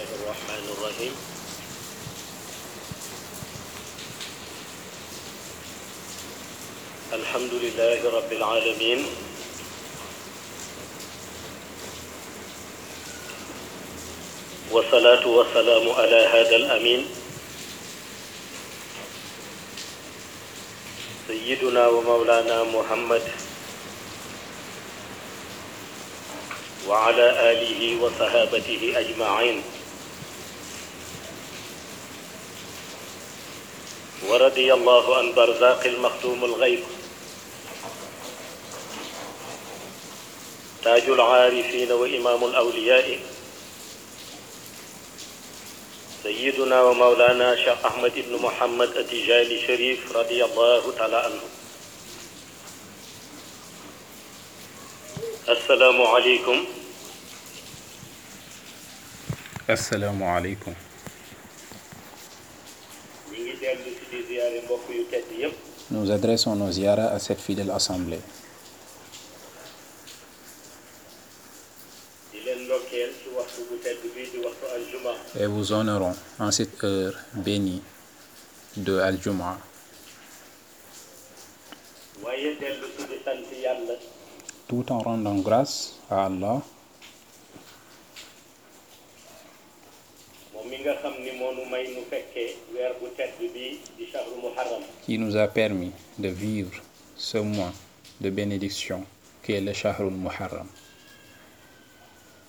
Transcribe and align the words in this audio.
الله 0.00 0.16
الرحمن 0.24 0.64
الرحيم. 0.72 1.14
الحمد 7.12 7.52
لله 7.52 8.00
رب 8.08 8.30
العالمين. 8.32 9.00
والصلاة 14.72 15.24
والسلام 15.28 15.84
على 15.90 16.20
هذا 16.32 16.56
الأمين. 16.56 17.04
سيدنا 21.28 21.86
ومولانا 21.86 22.64
محمد. 22.64 23.24
وعلى 26.88 27.26
آله 27.52 27.80
وصحابته 28.00 28.82
أجمعين. 28.96 29.62
ورضي 34.30 34.72
الله 34.72 35.16
عن 35.18 35.34
برزاق 35.34 35.86
المختوم 35.86 36.44
الغيب. 36.44 36.82
تاج 40.82 41.02
العارفين 41.02 41.92
وإمام 41.92 42.44
الأولياء. 42.44 43.18
سيدنا 46.22 46.82
ومولانا 46.82 47.56
شيخ 47.56 47.86
أحمد 47.86 48.14
بن 48.16 48.34
محمد 48.42 48.96
التجاني 48.96 49.66
شريف 49.66 50.12
رضي 50.16 50.44
الله 50.44 50.92
تعالى 50.98 51.16
عنه. 51.16 51.42
السلام 55.48 56.02
عليكم. 56.02 56.64
Assalamu 59.70 60.24
alaikum. 60.26 60.89
Nous 65.90 66.10
adressons 66.10 66.54
nos 66.54 66.70
ziyaras 66.70 67.08
à 67.08 67.18
cette 67.18 67.40
fidèle 67.40 67.70
assemblée. 67.70 68.20
Et 75.38 75.46
vous 75.46 75.72
honorons 75.72 76.14
en 76.38 76.50
cette 76.50 76.82
heure 76.84 77.14
bénie 77.34 77.82
de 78.76 78.98
Al-Jum'a. 78.98 79.58
Tout 84.68 84.92
en 84.92 84.98
rendant 85.00 85.36
grâce 85.36 85.96
à 86.10 86.26
Allah 86.26 86.62
moom 90.60 90.68
mi 90.70 90.76
nga 90.84 90.94
xam 91.02 91.14
ni 91.24 91.32
moo 91.40 91.52
nu 91.56 91.64
may 91.72 91.84
nu 91.94 92.00
fekkee 92.10 92.52
weer 92.74 92.92
bu 93.00 93.06
tedd 93.16 93.32
bi 93.40 93.48
di 93.96 94.04
shahru 94.12 94.36
muharram. 94.42 94.82
Qui 95.06 95.16
nous 95.18 95.36
a 95.36 95.46
permis 95.48 95.92
de 96.18 96.28
vivre 96.28 96.76
ce 97.16 97.38
mois 97.38 97.72
de 98.20 98.28
bénédiction 98.30 99.06
qui 99.42 99.52
est 99.52 99.60
le 99.62 99.72
Shahrul 99.72 100.12
Muharram, 100.12 100.68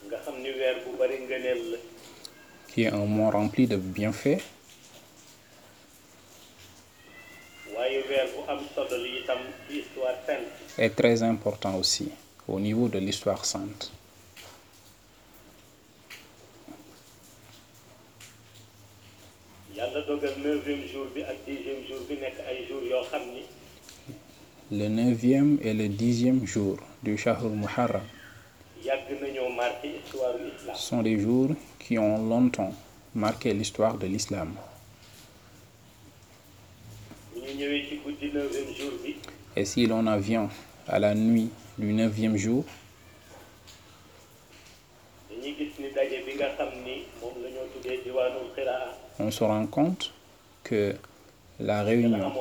nga 0.08 0.18
xam 0.26 0.36
ni 0.44 0.52
weer 0.52 0.76
bu 0.84 0.98
bari 1.00 1.18
ngëneel 1.24 1.62
la. 1.72 1.78
Qui 2.68 2.84
est 2.84 2.92
un 2.94 3.06
mois 3.06 3.32
rempli 3.32 3.66
de 3.68 3.78
bienfaits, 3.78 4.44
waaye 7.76 8.04
weer 8.10 8.28
bu 8.34 8.42
am 8.52 8.60
solo 8.76 8.98
la 9.04 9.08
itam 9.20 9.40
ci 9.70 9.80
histoire 9.80 10.18
sainte. 10.26 10.52
Est 10.78 10.96
très 10.96 11.24
important 11.24 11.76
aussi 11.76 12.12
au 12.48 12.60
niveau 12.60 12.88
de 12.90 13.00
l'histoire 13.00 13.46
sainte. 13.46 13.92
Yàlla 19.92 20.08
dogal 20.08 20.34
neuvième 20.44 20.88
jour 20.88 21.06
bi 21.16 21.22
ak 21.22 21.38
dixième 21.46 21.84
jour 21.88 22.00
bi 22.08 22.16
nekk 22.16 22.38
ay 22.48 22.66
jour 22.68 22.82
yoo 22.84 23.04
xam 23.12 23.22
ni 23.34 23.44
Le 24.72 24.88
neuvième 24.88 25.58
et 25.62 25.74
le 25.74 25.90
dixième 25.90 26.46
jour 26.48 26.78
du 27.04 27.18
Shahrul 27.18 27.52
Muharram 27.52 28.04
sont 30.76 31.02
des 31.02 31.20
jours 31.20 31.50
qui 31.80 31.98
ont 32.00 32.18
longtemps 32.30 32.74
marqué 33.14 33.54
l'histoire 33.54 33.98
de 33.98 34.08
l'islam. 34.08 34.54
Et 39.58 39.66
si 39.66 39.86
l'on 39.88 40.08
en 40.08 40.18
vient 40.18 40.50
à 40.88 41.00
la 41.00 41.14
nuit 41.16 41.50
du 41.78 41.92
neuvième 41.92 42.38
jour, 42.38 42.64
on 49.22 49.32
se 49.32 49.44
rend 49.44 49.66
compte 49.68 50.12
que 50.64 50.96
la 51.60 51.84
réunion 51.84 52.32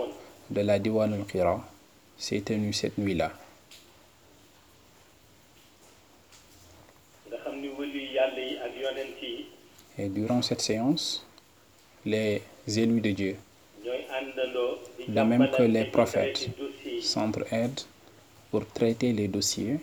de 0.51 0.61
la 0.63 0.79
Diwan 0.79 1.13
al-Qira 1.13 1.61
s'est 2.17 2.41
tenue 2.41 2.73
cette 2.73 2.99
nuit-là. 2.99 3.33
Et 9.99 10.09
durant 10.09 10.41
cette 10.43 10.61
séance, 10.63 11.27
les 12.07 12.43
élus 12.67 13.01
de 13.01 13.11
Dieu 13.11 13.37
De 15.09 15.21
même 15.23 15.51
que 15.51 15.63
les 15.63 15.85
prophètes. 15.85 16.49
s'entraident 17.03 17.81
pour 18.51 18.67
traiter 18.67 19.13
les 19.13 19.29
dossiers. 19.29 19.79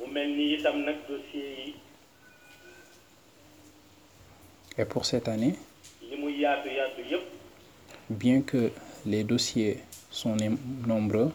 mu 0.00 0.06
mel 0.14 0.30
ni 0.36 0.44
itam 0.56 0.76
nag 0.86 0.96
dossier 1.08 1.48
yi 1.58 1.74
Et 4.78 4.84
pour 4.84 5.04
cette 5.04 5.28
année, 5.28 5.54
bien 8.08 8.42
que 8.42 8.70
les 9.06 9.24
dossiers 9.24 9.78
sont 10.10 10.36
nombreux, 10.86 11.30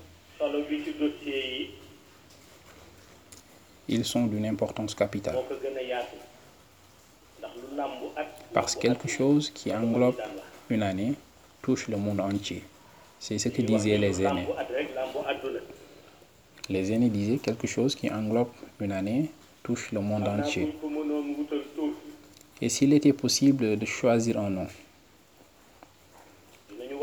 ils 3.88 4.06
sont 4.06 4.26
d'une 4.26 4.46
importance 4.46 4.96
capitale. 4.96 5.38
Parce 8.54 8.76
que 8.76 8.82
quelque 8.82 9.08
chose 9.08 9.50
qui 9.52 9.72
englobe 9.74 10.16
une 10.70 10.84
année 10.84 11.14
touche 11.62 11.88
le 11.88 11.98
monde 11.98 12.22
entier. 12.22 12.64
C'est 13.20 13.38
ce 13.38 13.50
que 13.50 13.62
disaient 13.62 13.98
les 13.98 14.22
aînés. 14.22 14.48
Les 16.70 16.92
aînés 16.92 17.10
disaient 17.10 17.38
quelque 17.38 17.68
chose 17.68 17.96
qui 17.96 18.10
englobe 18.10 18.50
une 18.80 18.92
année 18.92 19.30
touche 19.64 19.92
le 19.92 20.00
monde 20.00 20.28
entier. 20.28 20.76
Et 22.62 22.70
s'il 22.70 22.94
était 22.94 23.14
possible 23.14 23.78
de 23.78 23.86
choisir 23.86 24.40
un 24.40 24.50
nom 24.50 24.68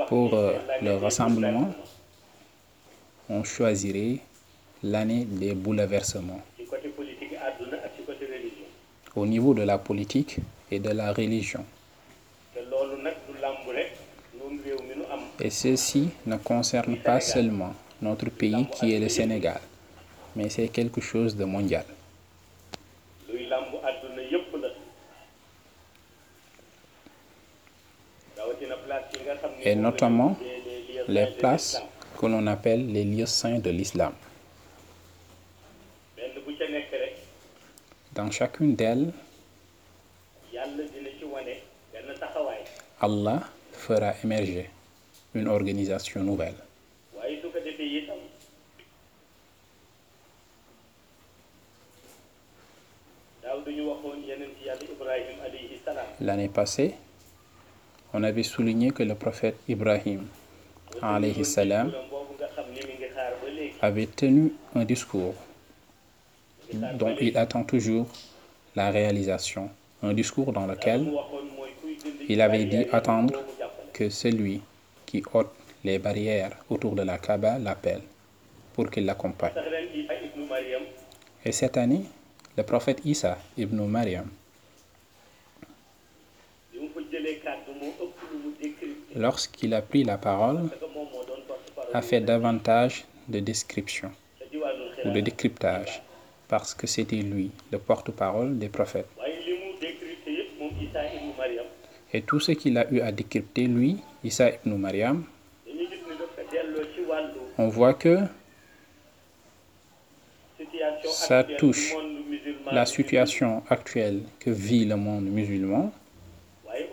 Pour, 0.08 0.34
euh, 0.34 0.58
le 0.80 0.96
rassemblement. 0.96 1.72
on 3.28 3.44
choisirait 3.44 4.18
l'année 4.82 5.24
des 5.24 5.54
bouleversements 5.54 6.40
au 9.14 9.26
niveau 9.26 9.54
de 9.54 9.62
la 9.62 9.78
politique 9.78 10.36
et 10.70 10.78
de 10.78 10.90
la 10.90 11.12
religion. 11.12 11.64
Et 15.40 15.50
ceci 15.50 16.08
ne 16.26 16.36
concerne 16.36 16.96
pas 16.98 17.20
seulement 17.20 17.74
notre 18.00 18.30
pays 18.30 18.66
qui 18.74 18.92
est 18.94 18.98
le 18.98 19.08
Sénégal, 19.08 19.60
mais 20.34 20.48
c'est 20.48 20.68
quelque 20.68 21.00
chose 21.00 21.36
de 21.36 21.44
mondial. 21.44 21.84
Et 29.64 29.74
notamment 29.74 30.36
les 31.08 31.26
places 31.38 31.82
que 32.18 32.26
l'on 32.26 32.46
appelle 32.46 32.92
les 32.92 33.04
lieux 33.04 33.26
saints 33.26 33.58
de 33.58 33.70
l'islam. 33.70 34.12
Dans 38.12 38.30
chacune 38.30 38.74
d'elles, 38.74 39.12
Allah 43.00 43.40
fera 43.72 44.12
émerger 44.22 44.70
une 45.34 45.48
organisation 45.48 46.22
nouvelle. 46.22 46.54
L'année 56.20 56.48
passée, 56.48 56.94
on 58.14 58.22
avait 58.22 58.42
souligné 58.42 58.90
que 58.90 59.02
le 59.02 59.14
prophète 59.14 59.56
Ibrahim 59.68 60.26
salam 61.44 61.92
avait 63.80 64.06
tenu 64.06 64.52
un 64.74 64.84
discours 64.84 65.34
dont 66.94 67.14
il 67.20 67.36
attend 67.36 67.64
toujours 67.64 68.06
la 68.76 68.90
réalisation. 68.90 69.70
Un 70.02 70.14
discours 70.14 70.52
dans 70.52 70.66
lequel 70.66 71.06
il 72.28 72.40
avait 72.40 72.64
dit 72.64 72.86
attendre 72.92 73.34
que 73.92 74.08
celui 74.08 74.60
qui 75.06 75.22
ôte 75.32 75.50
les 75.84 75.98
barrières 75.98 76.52
autour 76.70 76.94
de 76.94 77.02
la 77.02 77.18
Kaaba 77.18 77.58
l'appelle 77.58 78.02
pour 78.72 78.90
qu'il 78.90 79.04
l'accompagne. 79.04 79.52
Isa 79.94 80.14
Et 81.44 81.52
cette 81.52 81.76
année, 81.76 82.02
le 82.56 82.62
prophète 82.62 83.00
Issa 83.04 83.36
ibn 83.58 83.84
Mariam, 83.86 84.26
lorsqu'il 89.16 89.74
a 89.74 89.82
pris 89.82 90.04
la 90.04 90.18
parole, 90.18 90.70
a 91.92 92.02
fait 92.02 92.20
davantage 92.20 93.04
de 93.28 93.40
description 93.40 94.10
ou 95.04 95.10
de 95.10 95.20
décryptage 95.20 96.02
parce 96.48 96.74
que 96.74 96.86
c'était 96.86 97.16
lui, 97.16 97.50
le 97.70 97.78
porte-parole 97.78 98.58
des 98.58 98.68
prophètes. 98.68 99.08
Isa 100.80 101.00
Et 102.12 102.22
tout 102.22 102.40
ce 102.40 102.52
qu'il 102.52 102.76
a 102.76 102.90
eu 102.90 103.00
à 103.00 103.12
décrypter, 103.12 103.66
lui, 103.66 103.98
Issa 104.24 104.50
ibn 104.50 104.74
Mariam, 104.76 105.24
on 107.58 107.68
voit 107.68 107.94
que 107.94 108.18
Ça 111.04 111.44
touche 111.44 111.94
la 112.70 112.86
situation 112.86 113.62
actuelle 113.68 114.22
que 114.40 114.50
vit 114.50 114.84
le 114.84 114.96
monde 114.96 115.24
musulman, 115.24 115.92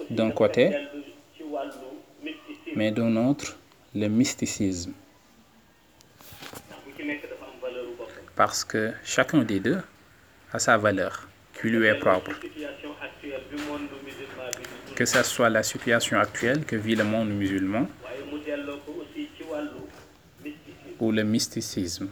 d'un 0.10 0.32
côté, 0.32 0.70
dellu 0.70 1.04
ci 1.38 1.44
wàllu 1.44 1.90
mysticisme 2.24 2.69
mais 2.80 2.92
d'un 2.92 3.14
autre, 3.18 3.58
le 3.94 4.08
mysticisme. 4.08 4.94
Parce 8.38 8.64
que 8.64 8.94
chacun 9.04 9.42
des 9.44 9.60
deux 9.60 9.82
a 10.54 10.60
sa 10.60 10.78
valeur 10.78 11.28
qui 11.54 11.68
lui 11.68 11.88
est 11.88 12.00
propre. 12.00 12.32
Que 14.96 15.04
ce 15.04 15.24
soit 15.24 15.50
la 15.50 15.62
situation 15.62 16.18
actuelle 16.18 16.64
que 16.64 16.78
vit 16.78 16.96
le 16.96 17.04
monde 17.04 17.32
musulman 17.32 17.86
ou 21.02 21.12
le 21.12 21.24
mysticisme. 21.24 22.10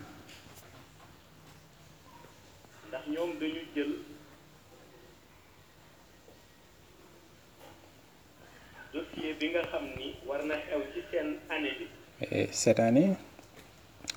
War 10.38 10.46
na 10.46 10.56
xew 10.56 10.82
ci 10.94 11.02
seen 11.12 11.28
année 11.50 11.74
bi. 11.80 11.86
Et 12.32 12.48
cette 12.52 12.80
année, 12.80 13.14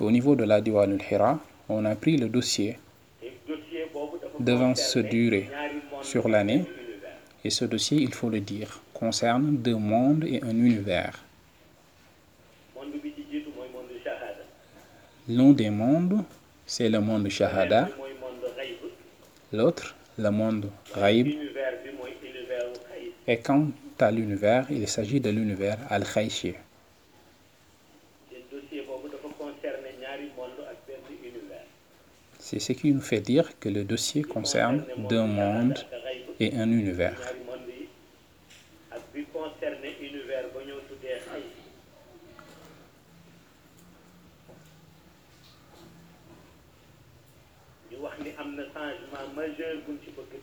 au 0.00 0.10
niveau 0.10 0.34
de 0.36 0.44
la 0.44 0.60
Diwan 0.60 0.92
al-Hira, 0.92 1.38
on 1.68 1.84
a 1.84 1.94
pris 1.96 2.16
le 2.16 2.28
dossier 2.28 2.78
devant 4.38 4.74
se 4.74 4.98
durer 4.98 5.48
sur 6.02 6.28
l'année. 6.28 6.64
Et 7.44 7.50
ce 7.50 7.64
dossier, 7.64 7.98
il 7.98 8.12
faut 8.12 8.28
le 8.28 8.40
dire, 8.40 8.80
concerne 8.92 9.56
deux 9.56 9.76
mondes 9.76 10.24
et 10.24 10.42
un 10.42 10.50
univers. 10.50 11.24
L'un 15.28 15.50
des 15.52 15.70
mondes, 15.70 16.24
c'est 16.66 16.88
le 16.88 17.00
monde 17.00 17.28
Shahada, 17.28 17.88
l'autre, 19.52 19.94
le 20.18 20.30
monde 20.30 20.70
xayb 20.94 21.28
Et 23.26 23.36
quant 23.38 23.68
à 24.02 24.10
l'univers, 24.10 24.66
il 24.70 24.86
s'agit 24.88 25.20
de 25.20 25.30
l'univers 25.30 25.78
Al-Khayshi. 25.90 26.52
te 28.30 28.36
dossier 28.54 28.82
boobu 28.86 29.08
dafa 29.08 29.28
concerner 29.38 29.92
ñaari 30.00 30.26
monde 30.36 30.60
ak 30.70 30.78
benn 30.86 31.02
univers 31.28 31.66
C'est 32.38 32.58
ce 32.60 32.72
qui 32.72 32.92
nous 32.92 33.00
fait 33.00 33.20
dire 33.20 33.58
que 33.60 33.68
le 33.68 33.84
dossier 33.84 34.22
concerne 34.22 34.84
deux 35.08 35.22
mondes 35.22 35.78
et 36.38 36.54
un 36.54 36.70
univers. 36.70 37.20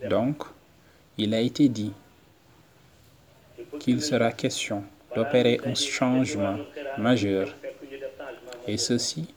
Donc, 0.10 0.44
il 1.18 1.34
a 1.34 1.40
été 1.42 1.68
dit 1.70 1.92
nañu 3.88 4.02
sera 4.02 4.32
question 4.32 4.84
d'opérer 5.16 5.60
un 5.66 5.74
changement 5.74 6.58
majeur, 6.98 7.56
et 8.68 8.78
ceci 8.78 9.34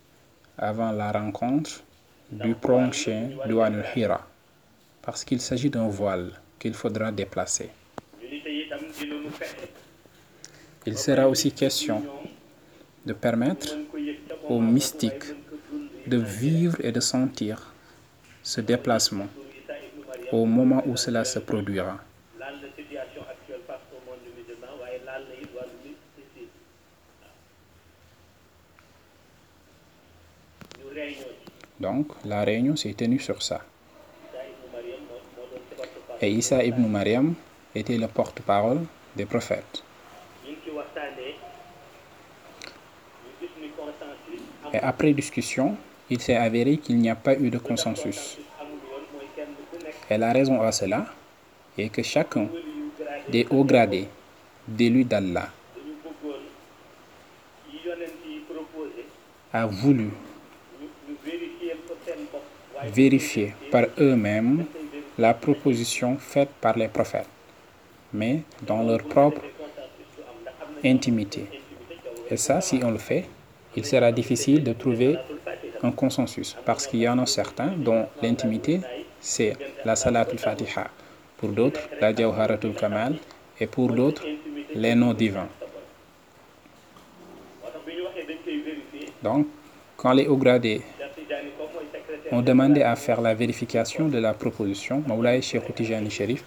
avant 0.59 0.91
la 0.93 1.13
rencontre 1.13 1.83
du 2.33 2.55
prochain 2.55 3.31
Douane 3.49 3.77
al-Hira, 3.83 4.27
parce 5.03 5.25
qu'il 5.25 5.41
s'agit 5.41 5.71
d'un 5.71 5.89
voile 5.89 6.33
qu'il 6.59 6.75
faudra 6.75 7.13
déplacer. 7.13 7.71
Il 10.87 10.99
sera 10.99 11.29
aussi 11.29 11.53
question 11.53 12.03
de 13.07 13.13
permettre 13.13 13.77
aux 14.49 14.61
mystiques 14.61 15.25
de 16.07 16.17
vivre 16.17 16.77
et 16.83 16.91
de 16.93 17.01
sentir 17.01 17.73
ce 18.43 18.61
déplacement 18.61 19.29
au 20.33 20.45
moment 20.45 20.83
où 20.87 20.97
cela 20.97 21.25
se 21.25 21.39
produira. 21.39 21.99
laal 22.39 22.55
na 22.63 22.69
situation 22.77 23.23
actuelle 23.31 23.61
face 23.67 23.85
au 23.93 24.01
monde 24.09 24.25
musulman 24.37 24.73
waaye 24.81 24.99
laal 25.05 25.23
na 25.29 25.35
it 25.43 25.51
wàllu 25.57 25.77
mysticisme 25.85 26.59
ñu 30.79 30.87
réunion 30.89 30.90
ci 30.90 30.90
Donc, 31.79 32.09
la 32.25 32.45
réunion 32.45 32.77
s'est 32.77 32.93
tenue 32.95 33.19
sur 33.19 33.43
ça. 33.43 33.61
Isa 36.23 36.27
Et 36.27 36.31
Issa 36.31 36.65
ibn 36.65 36.87
Mariam 36.87 37.35
était 37.75 37.97
le 37.97 38.07
porte-parole 38.07 38.81
des 39.17 39.25
prophètes. 39.25 39.83
Et 44.73 44.79
après 44.79 45.13
discussion, 45.15 45.77
il 46.11 46.21
s'est 46.21 46.37
avéré 46.37 46.77
qu'il 46.77 46.99
n'y 46.99 47.09
a 47.11 47.17
pas 47.17 47.35
eu 47.35 47.51
de 47.51 47.59
consensus. 47.59 48.39
Et 50.11 50.19
la 50.19 50.33
raison 50.33 50.61
à 50.61 50.71
cela 50.73 51.07
est 51.79 51.89
que 51.89 52.03
chacun 52.03 52.49
des 53.31 53.47
hauts 53.51 53.65
gradés 53.65 54.09
d'élus 54.69 55.05
d'Allah 55.05 55.49
a 59.53 59.67
voulu 59.67 60.05
ñu 60.79 60.87
ñu 61.09 61.15
vérifier 61.27 61.75
ko 61.87 61.95
seen 62.07 62.21
bopp 62.31 62.45
waaye 62.70 62.70
vérifier 62.85 63.55
par 63.71 63.85
eux-mêmes 63.99 64.65
la 65.19 65.35
proposition 65.35 66.17
faite 66.17 66.51
par 66.61 66.77
les 66.79 66.89
prophètes, 66.89 67.29
mais 68.13 68.43
dans 68.63 68.83
leur 68.83 69.03
propre 69.05 69.43
intimité. 70.85 71.47
Et 72.31 72.37
ça, 72.37 72.61
si 72.61 72.81
on 72.83 72.91
le 72.91 72.99
fait, 72.99 73.25
il 73.77 73.85
sera 73.85 74.11
difficile 74.13 74.65
de 74.65 74.73
trouver 74.73 75.17
un 75.83 75.91
consensus, 75.91 76.57
parce 76.65 76.87
qu'il 76.87 77.01
y 77.01 77.09
en 77.09 77.19
a 77.19 77.27
certains 77.27 77.73
dont 77.77 78.07
l'intimité, 78.23 78.81
c'est 79.21 79.57
la 79.85 79.97
Salatul 79.97 80.39
Fatiha, 80.39 80.89
pour 81.37 81.51
d'autres, 81.51 81.81
la 82.01 82.15
Jawharatul 82.15 82.75
Kamal, 82.75 83.17
et 83.59 83.67
pour 83.67 83.93
d'autres, 83.93 84.25
les 84.75 84.95
noms 84.95 85.15
divins. 85.15 85.49
Donc, 89.23 89.47
quand 89.97 90.13
les 90.13 90.27
hauts 90.27 90.37
gradés 90.37 90.81
Cheikh 90.99 91.15
Tidiane 91.15 91.47
comme 91.59 91.69
mooy 91.75 91.85
secrétaire 91.93 92.20
ont 92.33 92.43
demandé 92.43 92.83
à 92.83 92.95
faire 92.97 93.21
la 93.21 93.35
vérification 93.35 94.09
de 94.09 94.19
la 94.19 94.35
proposition, 94.35 95.03
Maoulaye 95.07 95.43
Cheikh 95.43 95.75
Tijani 95.75 96.11
Sherif, 96.11 96.45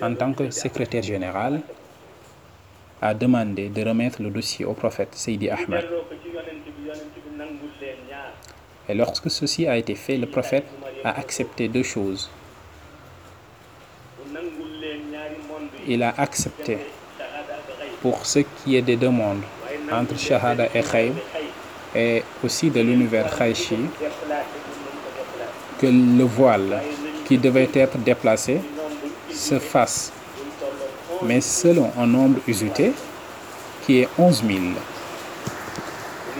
en 0.00 0.14
tant 0.14 0.32
que 0.32 0.50
secrétaire 0.50 1.02
général, 1.02 1.60
a 3.00 3.14
demandé 3.14 3.68
de 3.68 3.82
remettre 3.84 4.22
le 4.22 4.30
dossier 4.30 4.64
au 4.64 4.72
prophète 4.72 5.14
Seydi 5.14 5.48
Ahmed. 5.50 5.84
Et 8.88 8.94
lorsque 8.94 9.30
ceci 9.30 9.66
a 9.66 9.76
été 9.76 9.94
fait, 9.94 10.16
le 10.16 10.26
prophète 10.26 10.66
a 11.04 11.18
accepté 11.18 11.68
deux 11.68 11.82
choses. 11.82 12.30
Il 15.88 16.02
a 16.02 16.14
accepté 16.18 16.78
pour 18.02 18.26
ce 18.26 18.40
qui 18.40 18.76
est 18.76 18.82
des 18.82 18.96
nangul 18.96 19.42
entre 19.92 20.18
Shahada 20.18 20.66
et 20.74 20.82
Khayb, 20.82 21.14
et 21.94 22.22
aussi 22.44 22.70
de 22.70 22.80
l'univers 22.80 23.34
Khayshi, 23.36 23.76
déplacé 23.76 24.58
bu 24.64 24.72
mën 24.84 24.96
ko 25.02 25.08
déplacé 25.16 25.65
que 25.78 25.86
le 25.86 26.24
voile 26.24 26.80
qui 27.26 27.38
devait 27.38 27.68
être 27.74 27.98
déplacé 27.98 28.60
se 29.32 29.58
fasse, 29.58 30.12
mais 31.22 31.40
selon 31.40 31.90
un 31.98 32.06
nombre 32.06 32.38
usité 32.46 32.92
qui 33.84 34.00
est 34.00 34.08
11 34.18 34.42
000. 34.46 34.58
ñu 34.58 34.64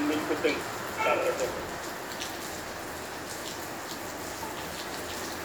nañ 0.09 0.21
ko 0.29 0.35
tënk 0.43 0.57
daal 1.05 1.19
di 1.25 1.31
def 1.41 1.53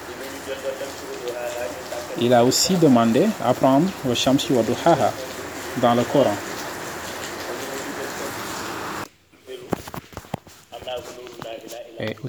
dinañu 0.07 0.39
jot 0.48 0.63
a 0.69 0.71
dem 0.79 0.91
ci 0.98 1.03
wudu 1.10 1.29
haala 1.38 1.65
ñu 1.71 1.79
tàggat 1.91 2.21
Il 2.24 2.33
a 2.33 2.43
aussi 2.45 2.75
demandé 2.75 3.24
à 3.43 3.53
prendre 3.53 3.89
le 4.07 4.13
Shamsi 4.13 4.53
wa 4.53 4.63
Duhaha 4.63 5.12
dans 5.81 5.95
le 5.95 6.03
Coran. 6.03 6.36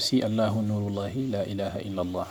Aussi 0.02 0.18
Allahu 0.20 0.58
Nurullahi 0.66 1.30
la 1.30 1.42
ilaha 1.46 1.78
illallah. 1.88 2.26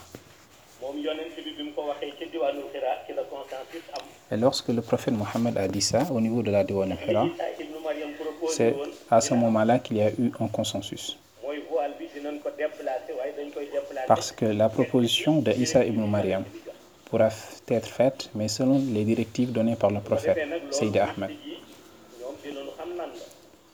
Et 4.31 4.35
lorsque 4.37 4.67
le 4.69 4.81
prophète 4.81 5.13
Mohammed 5.13 5.57
a 5.57 5.67
dit 5.69 5.81
ça 5.81 6.01
au 6.11 6.19
niveau 6.19 6.41
de 6.41 6.51
la 6.51 6.63
Diwan 6.65 6.91
al-Hira, 6.91 7.27
proposé 8.19 8.53
c'est 8.57 8.75
à 9.09 9.21
ce 9.21 9.33
moment-là 9.35 9.79
qu'il 9.79 9.97
y 9.97 10.01
a 10.01 10.09
eu 10.09 10.31
un 10.41 10.47
consensus. 10.47 11.17
Parce 14.07 14.31
que 14.33 14.45
la 14.45 14.67
proposition 14.67 15.33
de 15.41 15.51
Isa 15.53 15.85
ibn 15.85 16.03
Mariam 16.15 16.43
pourra 17.05 17.29
être 17.69 17.87
faite, 17.87 18.29
mais 18.35 18.49
selon 18.49 18.79
les 18.95 19.05
directives 19.05 19.51
données 19.53 19.77
par 19.77 19.91
le 19.91 20.01
prophète 20.01 20.39
Sayyid 20.71 20.97
Ahmed. 20.97 21.31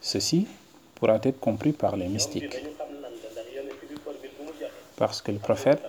Ceci 0.02 0.48
pourra 0.96 1.16
être 1.24 1.40
compris 1.40 1.72
par 1.72 1.96
les 1.98 2.08
mystiques. 2.08 2.54
dinañu 2.54 2.76
xam 2.78 2.90
lan 3.02 3.14
la 3.24 3.30
ndax 3.32 3.48
yonent 3.56 3.76
bi 3.90 3.96
formule 4.04 4.30
bu 4.38 4.42
mu 4.48 4.54
joxe 4.60 4.80
Parce 4.98 5.22
que 5.22 5.32
le 5.32 5.38
prophète, 5.38 5.82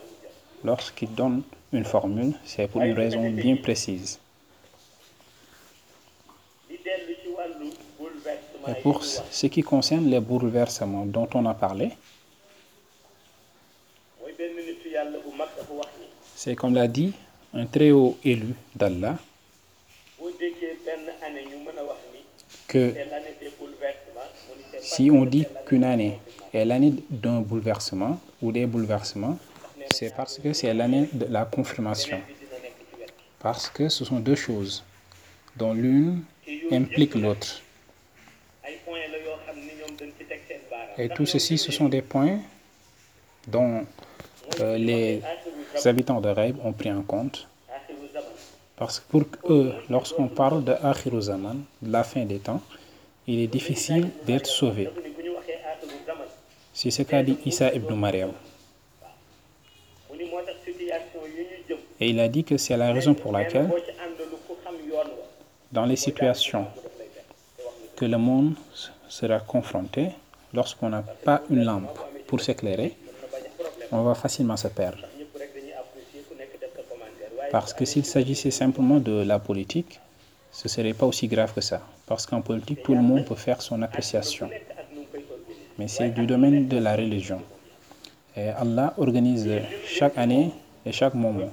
lorsqu'il 0.62 1.14
donne 1.14 1.42
une 1.72 1.84
formule, 1.84 2.34
c'est 2.44 2.68
pour 2.68 2.82
une 2.82 2.92
raison 2.92 3.28
bien 3.30 3.56
précise. 3.56 4.20
Et 8.68 8.74
pour 8.82 9.02
ce 9.02 9.46
qui 9.46 9.62
concerne 9.62 10.10
les 10.10 10.20
bouleversements 10.20 11.06
dont 11.06 11.28
on 11.32 11.46
a 11.46 11.54
parlé, 11.54 11.90
c'est 16.36 16.54
comme 16.54 16.74
l'a 16.74 16.86
dit 16.86 17.14
un 17.54 17.64
très 17.64 17.90
haut 17.90 18.18
élu 18.22 18.54
d'Allah 18.76 19.16
que 22.66 22.94
si 24.80 25.10
on 25.10 25.24
dit 25.24 25.46
qu'une 25.64 25.84
année 25.84 26.20
est 26.52 26.66
l'année 26.66 26.92
d'un 27.08 27.40
bouleversement 27.40 28.20
ou 28.42 28.52
des 28.52 28.66
bouleversements, 28.66 29.38
c'est 29.92 30.14
parce 30.14 30.38
que 30.38 30.52
c'est 30.52 30.72
l'année 30.74 31.08
de 31.12 31.26
la 31.26 31.44
confirmation. 31.44 32.20
Parce 33.40 33.68
que 33.68 33.88
ce 33.88 34.04
sont 34.04 34.20
deux 34.20 34.34
choses 34.34 34.84
dont 35.56 35.72
l'une 35.74 36.22
implique 36.70 37.14
l'autre. 37.14 37.62
Et 40.96 41.08
tout 41.08 41.26
ceci, 41.26 41.58
ce 41.58 41.70
sont 41.70 41.88
des 41.88 42.02
points 42.02 42.38
dont 43.46 43.86
euh, 44.60 44.76
les 44.76 45.22
habitants 45.84 46.20
de 46.20 46.28
Raib 46.28 46.56
ont 46.64 46.72
pris 46.72 46.92
en 46.92 47.02
compte. 47.02 47.48
Parce 48.76 49.00
que 49.00 49.04
pour 49.08 49.24
eux, 49.50 49.74
lorsqu'on 49.90 50.28
parle 50.28 50.64
de 50.64 50.72
Akhiru 50.82 51.22
Zaman, 51.22 51.56
de 51.82 51.92
la 51.92 52.04
fin 52.04 52.24
des 52.24 52.38
temps, 52.38 52.62
il 53.26 53.40
est 53.40 53.46
difficile 53.48 54.10
d'être 54.26 54.46
sauvé. 54.46 54.88
Tax 60.46 60.58
situation 60.64 61.22
yi 61.36 61.42
ñu 61.50 61.56
jëm 61.68 61.78
Et 62.00 62.10
il 62.10 62.20
a 62.20 62.28
dit 62.28 62.44
que 62.44 62.56
c'est 62.56 62.76
la 62.76 62.92
raison 62.92 63.14
pour 63.14 63.32
laquelle, 63.32 63.68
dans 65.72 65.84
les 65.86 65.96
situations 65.96 66.66
que 67.96 68.04
le 68.04 68.16
monde 68.18 68.54
sera 69.08 69.40
confronté, 69.40 70.10
lorsqu'on 70.54 70.90
n'a 70.90 71.02
pas 71.28 71.42
une 71.50 71.64
lampe 71.64 71.98
pour 72.28 72.40
s'éclairer, 72.40 72.94
on 73.90 74.02
va 74.02 74.14
facilement 74.14 74.56
se 74.56 74.68
perdre. 74.68 75.04
Parce 77.50 77.72
que 77.74 77.84
s'il 77.84 78.04
s'agissait 78.04 78.52
simplement 78.52 78.98
de 79.00 79.16
la 79.32 79.40
politique, 79.40 79.98
ce 80.52 80.64
ne 80.66 80.70
serait 80.74 80.94
pas 80.94 81.06
aussi 81.06 81.26
grave 81.26 81.52
que 81.52 81.60
ça. 81.70 81.80
Parce 82.06 82.24
qu'en 82.26 82.40
politique, 82.40 82.82
tout 82.84 82.94
le 82.94 83.02
monde 83.02 83.24
peut 83.24 83.34
faire 83.46 83.60
son 83.62 83.82
appréciation. 83.82 84.48
ku 84.48 84.54
nekk 84.54 84.70
ak 84.80 84.86
nu 84.94 85.00
mu 85.00 85.06
koy 85.12 85.22
organiser 85.36 85.67
Mais 85.78 85.88
c'est 85.88 86.10
du 86.10 86.26
domaine 86.26 86.66
de 86.68 86.78
la 86.78 86.96
religion. 86.96 87.40
Et 88.36 88.48
Allah 88.48 88.94
organise 88.98 89.48
chaque 89.86 90.18
année 90.18 90.50
et 90.84 90.92
chaque 90.92 91.14
moment. 91.14 91.50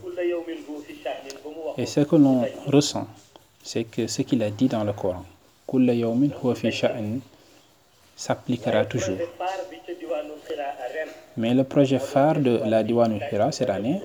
Et 1.77 1.85
ce 1.85 2.01
que 2.01 2.15
l'on 2.15 2.43
ressent, 2.67 3.07
c'est 3.63 3.83
que 3.85 4.07
ce 4.07 4.21
qu'il 4.23 4.41
a 4.43 4.49
dit 4.49 4.67
dans 4.67 4.83
le 4.83 4.93
Coran, 4.93 5.25
s'appliquera 8.15 8.85
toujours. 8.85 9.17
Mais 11.37 11.53
le 11.53 11.63
projet 11.63 11.99
phare 11.99 12.39
de 12.39 12.61
la 12.65 12.81
Diwanul 12.83 13.21
Hira 13.31 13.51
cette 13.51 13.69
année 13.69 14.01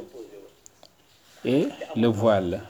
est 1.45 1.69
le 1.97 2.09
voile 2.09 2.61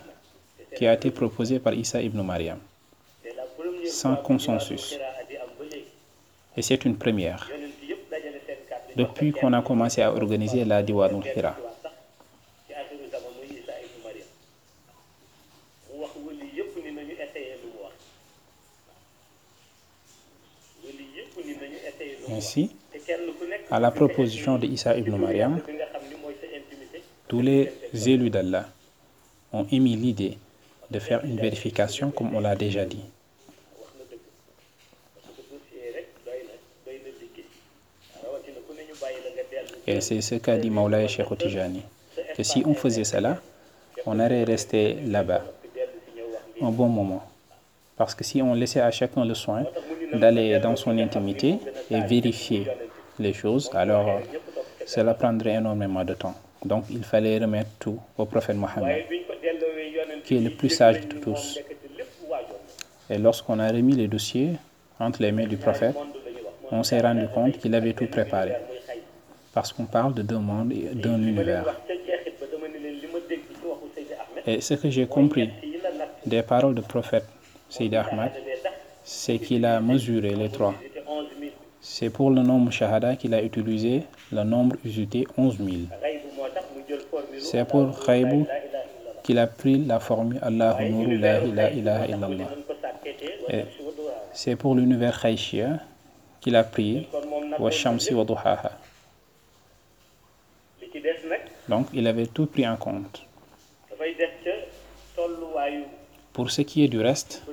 qui 0.77 0.87
a 0.87 0.93
été 0.95 1.11
proposé 1.11 1.59
par 1.59 1.73
Isa 1.75 2.01
ibn 2.03 2.21
Mariam. 2.23 2.59
Sans 3.87 4.17
consensus. 4.17 4.83
xiraa 4.95 5.25
di 5.29 5.37
am 5.37 5.49
ba 5.59 5.65
léegi 5.65 5.91
Et 6.57 6.63
c'est 6.63 6.85
une 6.85 6.97
première. 6.97 7.49
Depuis 8.97 9.33
qu'on 9.33 9.53
a 9.53 9.63
commencé 9.63 10.03
à 10.03 10.13
organiser 10.13 10.65
la 10.65 10.83
Diwanul 10.83 11.25
Hira. 11.37 11.57
Ainsi, 22.31 22.71
à 23.71 23.81
la 23.81 23.91
proposition 23.91 24.59
de 24.59 24.67
Isa 24.67 24.97
ibn 24.97 25.17
Mariam, 25.17 25.61
tous 27.29 27.41
les 27.43 27.73
élus 28.09 28.31
d'Allah 28.31 28.69
ont 29.53 29.67
émis 29.71 29.97
l'idée 29.97 30.39
de 30.91 30.99
faire 30.99 31.25
une 31.25 31.37
vérification 31.37 32.11
comme 32.11 32.35
on 32.35 32.41
l'a 32.41 32.57
déjà 32.57 32.85
dit. 32.85 33.05
wax 33.81 33.93
na 33.99 34.05
dëgg 34.11 34.25
parce 35.15 35.37
que 35.37 35.43
dossier 35.51 35.93
rek 35.95 36.09
doy 36.27 36.41
na 36.49 36.55
doy 36.85 36.99
na 37.05 37.11
liggéey 37.21 37.47
rawatina 38.23 38.61
ku 38.67 38.73
ne 38.79 38.83
ñu 38.89 38.95
bàyyi 39.03 39.19
la 39.25 39.31
nga 39.35 39.45
dellu 39.53 39.77
Et 39.91 40.01
c'est 40.01 40.21
ce 40.21 40.37
qu'a 40.37 40.57
dit 40.57 40.71
Maulaya 40.71 41.09
Cheikh 41.09 41.37
Tijani, 41.37 41.83
que 42.37 42.45
si 42.45 42.63
on 42.65 42.75
faisait 42.75 43.03
cela, 43.03 43.39
on 44.07 44.21
aurait 44.21 44.45
resté 44.45 44.99
là-bas 45.05 45.43
un 46.63 46.71
bon 46.71 46.87
moment. 46.87 47.25
Parce 47.97 48.15
que 48.15 48.23
si 48.23 48.41
on 48.41 48.55
laissait 48.55 48.81
à 48.81 48.93
chacun 48.93 49.25
le 49.25 49.35
soin 49.35 49.65
d'aller 50.13 50.61
dans 50.61 50.77
son 50.77 50.97
intimité 50.97 51.59
et 51.91 52.01
vérifier 52.03 52.69
les 53.19 53.33
choses, 53.33 53.69
alors 53.75 54.21
cela 54.87 55.13
prendrait 55.15 55.55
énormément 55.55 56.05
de 56.05 56.15
temps. 56.15 56.37
Donc 56.65 56.85
il 56.89 57.03
fallait 57.03 57.39
remettre 57.39 57.71
tout 57.81 57.99
au 58.17 58.27
prophète 58.27 58.57
Mohammed, 58.57 59.05
qui 60.25 60.37
est 60.37 60.41
le 60.41 60.51
plus 60.51 60.71
sage 60.71 61.01
de 61.09 61.19
tous. 61.19 61.59
Et 63.11 63.19
lorsqu'on 63.19 63.59
a 63.59 63.67
remis 63.67 63.95
les 63.97 64.07
dossiers 64.07 64.53
entre 65.01 65.21
les 65.21 65.33
mains 65.33 65.49
du 65.49 65.57
prophète, 65.57 65.97
on 66.71 66.85
s'est 66.85 67.01
rendu 67.01 67.27
compte 67.35 67.59
qu'il 67.59 67.75
avait 67.75 67.93
tout 67.93 68.07
préparé. 68.07 68.53
Parce 69.53 69.73
qu'on 69.73 69.85
parle 69.85 70.15
de 70.15 70.23
deux 70.23 70.39
mondes 70.39 70.73
et 70.73 70.95
d'un 70.95 71.17
univers. 71.21 71.65
Et 74.47 74.61
ce 74.61 74.75
que 74.75 74.89
j'ai 74.91 75.07
compris 75.07 75.51
des 76.27 76.43
paroles 76.43 76.75
du 76.75 76.83
prophète 76.83 77.25
Sayyid 77.69 77.95
Ahmad, 77.95 78.33
c'est 79.05 79.39
qu'il 79.39 79.65
a 79.65 79.81
mesuré 79.81 80.31
les 80.31 80.49
trois. 80.49 80.75
C'est 81.81 82.11
pour 82.11 82.31
le 82.31 82.43
nombre 82.43 82.71
Shahada 82.71 83.17
qu'il 83.17 83.33
a 83.35 83.43
utilisé 83.43 84.03
le 84.33 84.43
nombre 84.45 84.77
usité 84.85 85.27
11 85.37 85.57
000. 85.57 85.69
xay 86.01 86.19
bu 86.19 86.29
moo 86.37 86.47
tax 86.55 86.67
mu 86.77 86.83
jël 86.89 87.01
formule 87.11 87.41
C'est 87.41 87.65
pour 87.67 87.99
Khaybu 88.05 88.45
qu'il 89.23 89.39
a 89.39 89.47
pris 89.47 89.79
la 89.79 89.99
formule 89.99 90.39
Allahu 90.43 90.91
Nuru 90.91 91.17
la 91.19 91.71
ilaha 91.73 92.07
illallah. 92.07 92.49
c'est 94.33 94.57
pour 94.57 94.75
l'univers 94.75 95.19
Khaïchia 95.21 95.79
qu'il 96.41 96.55
a 96.55 96.65
pris 96.65 97.09
wa 97.59 97.71
Shamsi. 97.71 98.13
li 100.81 100.87
ci 100.93 101.01
des 101.01 101.19
nag 101.29 101.41
Donc 101.71 101.87
il 101.95 102.07
avait 102.09 102.27
tout 102.27 102.47
pris 102.47 102.67
en 102.67 102.77
compte. 102.77 103.25
Pour 106.33 106.51
ce 106.51 106.63
qui 106.63 106.83
est 106.85 106.89
du 106.89 107.01
reste, 107.01 107.45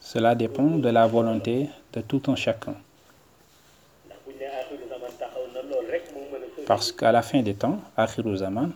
cela 0.00 0.34
dépend 0.34 0.70
de 0.86 0.88
la 0.88 1.06
volonté 1.06 1.68
de 1.92 2.00
tout 2.00 2.22
un 2.28 2.36
chacun. 2.36 2.76
Parce 6.66 6.90
qu'à 6.92 7.12
la 7.12 7.22
fin 7.22 7.42
des 7.42 7.54
temps, 7.54 7.78
Akhiru 7.96 8.36
Zaman, 8.38 8.70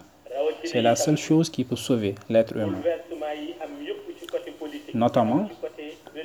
c'est 0.64 0.82
la 0.82 0.94
seule 0.94 1.16
chose 1.16 1.48
qui 1.48 1.64
peut 1.64 1.76
sauver 1.76 2.14
l'être 2.28 2.54
humain, 2.54 2.82
notamment 4.92 5.48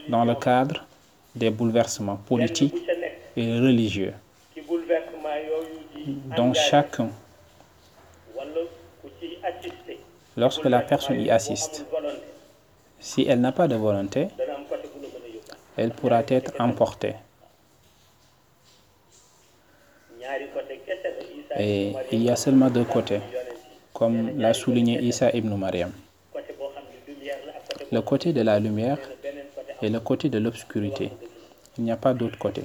dans 0.09 0.25
le 0.25 0.35
cadre 0.35 0.85
des 1.35 1.49
bouleversements 1.49 2.17
politiques 2.17 2.75
et 3.37 3.59
religieux, 3.59 4.13
engagé 6.37 6.59
chacun, 6.69 7.09
lorsque 10.37 10.65
la 10.65 10.79
personne 10.79 11.19
y 11.19 11.29
assiste, 11.29 11.85
si 12.99 13.25
elle 13.27 13.41
n'a 13.41 13.51
pas 13.51 13.67
de 13.67 13.75
volonté, 13.75 14.27
elle 15.77 15.91
pourra 15.91 16.23
être 16.27 16.53
emportée. 16.59 17.15
Et 21.57 21.93
il 22.11 22.23
y 22.23 22.29
a 22.29 22.35
seulement 22.35 22.69
deux 22.69 22.83
côtés, 22.83 23.21
comme 23.93 24.37
l'a 24.37 24.53
souligné 24.53 25.01
Isa 25.01 25.29
ibn 25.33 25.55
Mariam. 25.55 25.91
Le 27.91 28.01
côté 28.01 28.33
de 28.33 28.41
la 28.41 28.59
lumière 28.59 28.97
et 29.81 29.89
le 29.89 29.99
côté 29.99 30.29
de 30.29 30.37
l'obscurité. 30.39 31.11
Il 31.77 31.83
n'y 31.83 31.91
a 31.91 31.97
pas 31.97 32.13
d'autre 32.13 32.37
côté. 32.37 32.63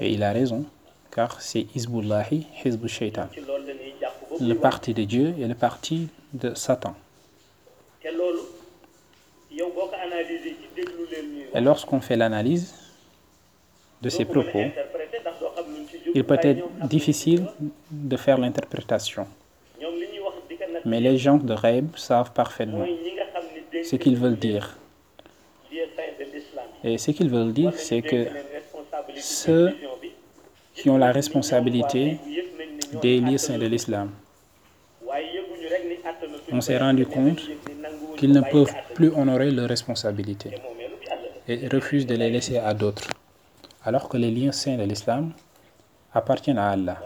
Et 0.00 0.10
il 0.10 0.22
a 0.22 0.32
raison, 0.32 0.64
car 1.10 1.40
c'est 1.40 1.66
Hizbullahi, 1.74 2.46
Hizbu 2.64 2.88
Shaitan, 2.88 3.28
le 4.40 4.54
parti 4.54 4.94
de 4.94 5.04
Dieu 5.04 5.34
et 5.38 5.46
le 5.46 5.54
parti 5.54 6.08
de 6.32 6.54
Satan. 6.54 6.94
Et 11.54 11.60
lorsqu'on 11.60 12.00
fait 12.00 12.16
l'analyse 12.16 12.74
de 14.02 14.08
ces 14.08 14.24
propos, 14.24 14.64
il 16.14 16.24
peut 16.24 16.38
être 16.42 16.64
difficile 16.86 17.46
de 17.90 18.16
faire 18.16 18.38
l'interprétation. 18.38 19.26
Mais 20.84 21.00
les 21.00 21.18
gens 21.18 21.36
de 21.36 21.54
Ghaib 21.54 21.96
savent 21.96 22.32
parfaitement 22.32 22.86
ce 23.82 23.96
qu'ils 23.96 24.16
veulent 24.16 24.38
dire. 24.38 24.76
Et 26.84 26.98
ce 26.98 27.10
qu'ils 27.10 27.28
veulent 27.28 27.52
dire, 27.52 27.74
c'est 27.74 28.02
que 28.02 28.26
ceux 29.16 29.74
qui 30.80 30.88
ont 30.90 30.98
la 30.98 31.12
responsabilité 31.12 32.18
des 33.02 33.20
lieux 33.20 33.38
saints 33.38 33.58
de 33.58 33.66
l'islam, 33.66 34.10
on 36.50 36.60
s'est 36.60 36.78
rendu 36.78 37.04
compte 37.06 37.40
qu'ils 38.16 38.32
ne 38.32 38.40
peuvent 38.40 38.74
plus 38.94 39.10
honorer 39.10 39.50
leurs 39.50 39.68
responsabilités 39.68 40.54
et 41.46 41.68
refusent 41.68 42.06
de 42.06 42.14
les 42.14 42.30
laisser 42.30 42.58
à 42.58 42.74
d'autres. 42.74 43.08
Alors 43.84 44.08
que 44.08 44.16
les 44.16 44.30
liens 44.30 44.52
saints 44.52 44.76
de 44.76 44.84
l'islam 44.84 45.32
appartiennent 46.12 46.58
à 46.58 46.70
Allah. 46.70 46.98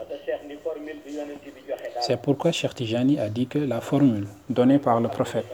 C'est 2.01 2.21
pourquoi 2.21 2.51
Cheikh 2.51 2.75
Tijani 2.75 3.19
a 3.19 3.29
dit 3.29 3.47
que 3.47 3.59
la 3.59 3.79
formule 3.79 4.27
donnée 4.49 4.79
par 4.79 4.99
le 4.99 5.07
prophète 5.07 5.45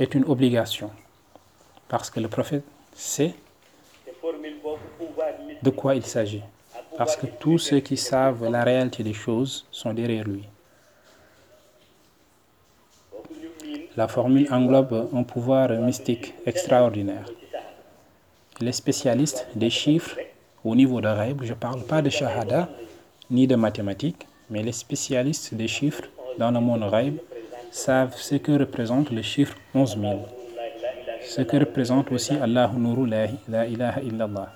est 0.00 0.14
une 0.14 0.24
obligation. 0.24 0.90
Parce 1.88 2.10
que 2.10 2.18
le 2.18 2.28
prophète 2.28 2.64
sait 2.94 3.34
te 4.04 4.10
formule 4.20 4.56
boobu 4.62 4.80
pouvoir 4.98 5.28
mystique 5.46 5.53
de 5.64 5.70
quoi 5.70 5.94
il 5.94 6.04
s'agit? 6.04 6.42
Parce 6.98 7.16
que 7.16 7.26
tous 7.26 7.58
ceux 7.58 7.80
qui 7.80 7.96
savent 7.96 8.44
la 8.50 8.62
réalité 8.64 9.02
des 9.02 9.14
choses 9.14 9.66
sont 9.70 9.94
derrière 9.94 10.24
lui. 10.24 10.44
La 13.96 14.06
formule 14.06 14.46
englobe 14.52 15.08
un 15.14 15.22
pouvoir 15.22 15.70
mystique 15.70 16.34
extraordinaire. 16.44 17.26
Les 18.60 18.72
spécialistes 18.72 19.46
des 19.54 19.70
chiffres 19.70 20.18
au 20.64 20.74
niveau 20.74 21.00
de 21.00 21.08
je 21.42 21.52
ne 21.52 21.58
parle 21.66 21.82
pas 21.84 22.02
de 22.02 22.10
Shahada 22.10 22.68
ni 23.30 23.46
de 23.46 23.56
mathématiques, 23.56 24.26
mais 24.50 24.62
les 24.62 24.72
spécialistes 24.72 25.54
des 25.54 25.68
chiffres 25.68 26.04
dans 26.38 26.50
le 26.50 26.60
monde 26.60 26.84
Ghaib 26.90 27.16
savent 27.70 28.16
ce 28.16 28.34
que 28.34 28.52
représente 28.52 29.10
le 29.10 29.22
chiffre 29.22 29.56
11 29.74 29.98
000, 29.98 30.28
ce 31.22 31.40
que 31.42 31.56
représente 31.56 32.12
aussi 32.12 32.34
la 32.34 32.70
la 33.48 33.66
ilaha 33.66 34.00
illallah, 34.02 34.48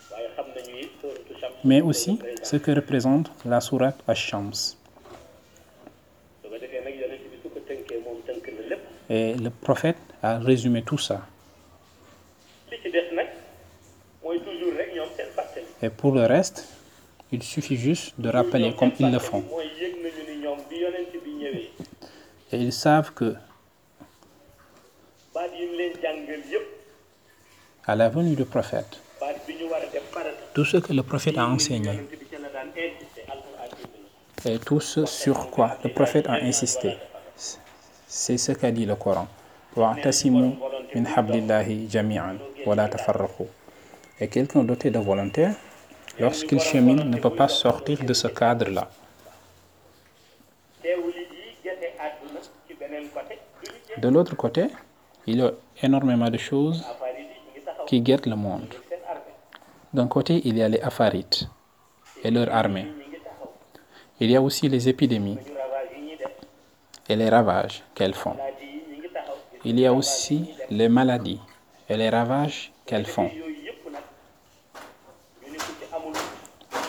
mais 1.65 1.81
aussi 1.81 2.19
ce 2.43 2.57
que 2.57 2.71
représente 2.71 3.31
la 3.45 3.61
sourate 3.61 3.99
Ash-Shams. 4.07 4.77
Et 9.11 9.35
le 9.35 9.51
prophète 9.51 9.97
a 10.23 10.39
résumé 10.39 10.83
tout 10.83 10.99
ça. 10.99 11.23
Et 15.81 15.89
pour 15.91 16.13
le 16.13 16.27
reste, 16.27 16.69
il 17.33 17.43
suffit 17.43 17.77
juste 17.77 18.15
de 18.19 18.29
rappeler 18.29 18.75
comme 18.75 18.93
ils 18.99 19.11
le 19.11 19.19
font. 19.19 19.45
Et 22.53 22.57
ils 22.57 22.73
savent 22.73 23.13
que 23.13 23.35
à 27.87 27.97
la 27.97 28.09
venue 28.11 28.35
du 28.37 28.45
prophète, 28.45 29.01
baat 29.21 29.35
bi 29.47 29.55
ñu 29.55 29.65
war 29.71 29.81
a 29.81 29.87
def 29.93 30.03
farata 30.13 30.45
tout 30.59 30.65
ce 30.65 30.79
que 30.79 30.93
le 30.93 31.05
prophète 31.05 31.39
a 31.39 31.47
enseigné, 31.47 32.01
et 34.45 34.59
tout 34.59 34.81
ce 34.81 35.07
sur 35.07 35.51
quoi 35.53 35.79
le 35.85 35.91
prophète 35.93 36.27
a 36.29 36.33
insisté, 36.33 36.97
c'est 38.09 38.37
ce 38.37 38.51
qu'a 38.51 38.73
dit 38.73 38.85
le 38.85 38.97
Coran. 38.97 39.29
Et 44.21 44.27
quelqu'un 44.27 44.65
doté 44.65 44.91
de 44.91 44.99
volonté, 44.99 45.47
lorsqu'il 46.19 46.59
chemine, 46.59 47.05
ne 47.09 47.19
peut 47.19 47.31
pas 47.31 47.47
sortir 47.47 48.03
de 48.03 48.13
ce 48.13 48.27
cadre-là. 48.27 48.91
De 53.97 54.09
l'autre 54.09 54.35
côté, 54.35 54.67
il 55.25 55.39
y 55.39 55.43
a 55.43 55.53
énormément 55.81 56.29
de 56.29 56.39
choses 56.39 56.85
qui 57.87 58.01
guettent 58.01 58.27
le 58.27 58.35
monde. 58.35 58.75
D'un 59.93 60.07
côté, 60.07 60.43
il 60.45 60.59
y 60.59 60.63
a 60.63 60.69
les 60.69 60.81
Afarites 60.81 61.49
et 62.23 62.31
leur 62.31 62.55
armée. 62.55 62.87
Il 64.21 64.31
y 64.31 64.37
a 64.37 64.43
aussi 64.43 64.69
les 64.69 64.89
épidémies 64.89 65.39
et 67.09 67.17
les 67.17 67.29
ravages 67.29 67.83
qu'elles 67.95 68.15
font. 68.15 68.37
Il 69.65 69.79
y 69.81 69.87
a 69.87 69.93
aussi 69.93 70.51
les 70.71 70.89
maladies 70.89 71.41
et 71.89 71.97
les 71.97 72.11
ravages 72.11 72.73
qu'elles 72.85 73.07
font. 73.07 73.31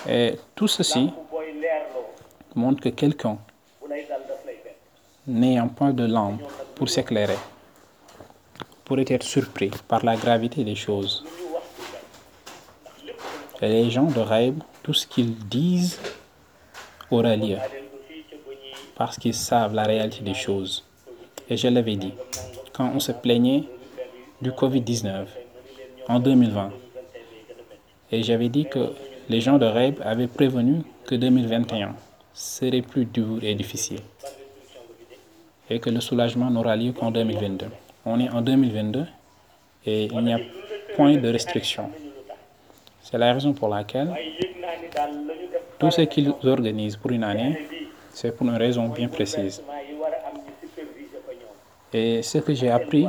Et 0.07 0.35
tout 0.55 0.67
ceci 0.67 1.12
montre 2.55 2.81
que 2.81 2.89
quelqu'un 2.89 3.38
n'ayant 5.27 5.69
pas 5.69 5.91
de 5.91 6.05
lampe 6.05 6.41
pour 6.75 6.89
s'éclairer 6.89 7.38
pourrait 8.83 9.05
être 9.07 9.23
surpris 9.23 9.71
par 9.88 10.03
la 10.03 10.15
gravité 10.15 10.63
des 10.63 10.75
choses. 10.75 11.23
Les 13.67 13.89
gens 13.89 14.06
de 14.06 14.24
Ghaib, 14.24 14.62
tout 14.84 14.93
ce 14.93 15.06
qu'ils 15.06 15.36
disent 15.36 16.00
aura 17.12 17.36
lieu 17.36 17.58
parce 19.00 19.17
qu'ils 19.17 19.34
savent 19.34 19.74
la 19.74 19.84
réalité 19.84 20.22
des 20.22 20.34
choses. 20.34 20.84
Et 21.50 21.56
je 21.56 21.69
l'avais 21.69 21.95
dit, 21.95 22.12
quand 22.74 22.91
on 22.93 23.00
se 23.00 23.13
plaignait 23.13 23.63
du 24.41 24.52
Covid-19 24.52 25.26
en 26.10 26.19
2020, 26.19 26.72
et 28.12 28.22
j'avais 28.22 28.50
dit 28.50 28.65
que 28.65 28.91
les 29.30 29.39
gens 29.39 29.58
de 29.58 29.65
Ghaib 29.65 30.02
avaient 30.04 30.28
prévenu 30.28 30.82
que 31.06 31.15
2021 31.15 31.95
serait 32.34 32.82
plus 32.82 33.06
dur 33.06 33.39
et 33.41 33.56
difficile 33.56 34.02
et 35.69 35.80
que 35.80 35.89
le 35.89 36.02
soulagement 36.02 36.50
n'aura 36.50 36.76
lieu 36.76 36.91
qu'en 36.91 37.12
2022. 37.12 37.67
On 38.06 38.19
est 38.19 38.30
en 38.30 38.41
2022 38.41 39.06
et 39.86 40.06
il 40.06 40.19
n'y 40.19 40.34
a 40.34 40.39
point 40.95 41.15
de 41.15 41.30
restriction. 41.30 41.89
C'est 43.01 43.17
la 43.17 43.33
raison 43.33 43.53
pour 43.53 43.69
laquelle 43.69 44.13
tout 45.79 45.91
ce 45.91 46.01
qu'ils 46.01 46.33
organisent 46.43 46.97
pour 46.97 47.12
une 47.12 47.23
année, 47.23 47.67
c'est 48.12 48.35
pour 48.35 48.47
une 48.47 48.55
raison 48.57 48.88
bien 48.89 49.07
précise. 49.07 49.63
Et 51.93 52.21
ce 52.21 52.38
que 52.38 52.53
j'ai 52.53 52.69
appris 52.69 53.07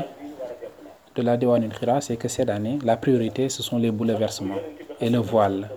de 1.14 1.22
la 1.22 1.36
Dewan 1.36 1.68
c'est 2.00 2.16
que 2.16 2.28
cette 2.28 2.48
année, 2.48 2.78
la 2.84 2.96
priorité, 2.96 3.48
ce 3.48 3.62
sont 3.62 3.78
les 3.78 3.90
bouleversements 3.90 4.60
et 5.00 5.10
le 5.10 5.18
voile 5.18 5.68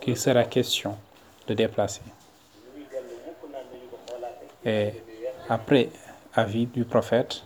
qu'il 0.00 0.16
sera 0.16 0.44
question 0.44 0.96
de 1.48 1.54
déplacer. 1.54 2.02
Et 4.64 4.90
après 5.48 5.88
avis 6.34 6.66
du 6.66 6.84
prophète, 6.84 7.42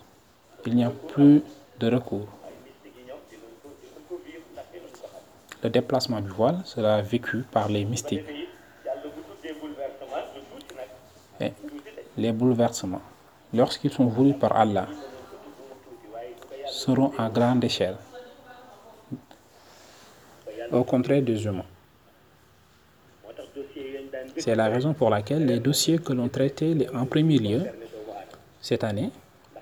il 0.67 0.75
n'y 0.77 0.85
a 0.85 0.91
plus 0.91 1.43
de 1.81 1.91
recours. 1.91 2.27
mystique 2.65 2.95
yi 2.99 3.05
ñoom 3.09 3.21
dinañ 3.31 3.53
ko 3.63 3.69
dinañ 3.81 4.03
ko 4.09 4.15
vivre 4.25 4.45
ndax 4.53 4.67
dinañ 4.73 4.91
ko 5.01 5.07
xam 5.13 5.23
Le 5.63 5.71
déplacement 5.71 6.21
du 6.21 6.29
voile 6.29 6.61
sera 6.65 7.01
vécu 7.03 7.45
par 7.51 7.69
les 7.69 7.85
mystiques. 7.85 8.25
les 12.19 12.33
bouleversements, 12.33 13.01
lorsqu'ils 13.55 13.93
sont 13.93 14.07
voulus 14.07 14.35
par 14.35 14.57
Allah, 14.57 14.89
seront 16.67 17.13
à 17.17 17.31
grande 17.31 17.63
échelle, 17.65 17.97
au 20.73 20.83
contraire 20.83 21.23
des 21.23 21.45
humains. 21.45 21.65
C'est 24.37 24.57
la 24.57 24.67
raison 24.69 24.95
pour 24.95 25.11
laquelle 25.11 25.47
les 25.47 25.61
dossiers 25.61 25.99
que 25.99 26.13
l'on 26.13 26.29
traitait 26.29 26.89
en 26.93 27.07
premier 27.07 27.39
lieu 27.39 27.63
cette 28.61 28.83
année, 28.83 29.11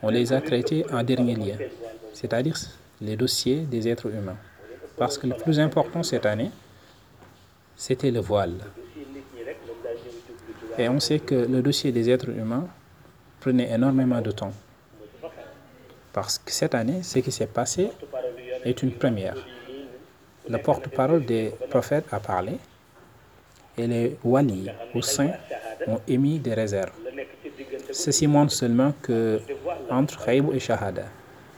on 0.03 0.09
les 0.09 0.33
a 0.33 0.41
traités 0.41 0.85
en 0.91 1.03
dernier 1.03 1.35
lieu, 1.35 1.55
c'est-à-dire 2.15 2.57
les 3.03 3.17
dossiers 3.17 3.61
des 3.61 3.87
êtres 3.87 4.09
humains. 4.09 4.39
Parce 4.97 5.19
que 5.19 5.27
le 5.27 5.35
plus 5.35 5.61
important 5.61 6.03
cette 6.03 6.27
année, 6.27 6.51
c'était 7.77 8.11
le 8.11 8.21
voile. 8.21 8.55
Et 10.79 10.89
on 10.89 11.01
sait 11.01 11.19
que 11.19 11.35
le 11.35 11.63
dossier 11.63 11.93
des 11.93 12.09
êtres 12.11 12.31
humains 12.31 12.67
prenait 13.41 13.71
énormément 13.71 14.21
de 14.21 14.31
temps. 14.31 14.53
Parce 16.13 16.39
que 16.39 16.51
cette 16.51 16.75
année, 16.75 17.03
ce 17.03 17.19
qui 17.19 17.31
s'est 17.31 17.47
passé 17.47 17.91
est 18.65 18.83
une 18.83 18.93
première. 18.93 19.37
Le 20.49 20.59
porte-parole 20.59 21.25
des 21.25 21.53
prophètes 21.69 22.07
a 22.13 22.21
parlé 22.21 22.59
et 23.77 23.87
les 23.87 24.17
walis 24.25 24.69
ou 24.95 25.03
saints 25.03 25.33
ont 25.87 26.01
émis 26.09 26.39
des 26.39 26.55
réserves. 26.55 26.93
Ceci 27.93 28.27
montre 28.27 28.53
seulement 28.53 28.93
que 29.03 29.41
entre 29.91 30.25
Khaïb 30.25 30.53
et 30.53 30.61
Shahada, 30.61 31.05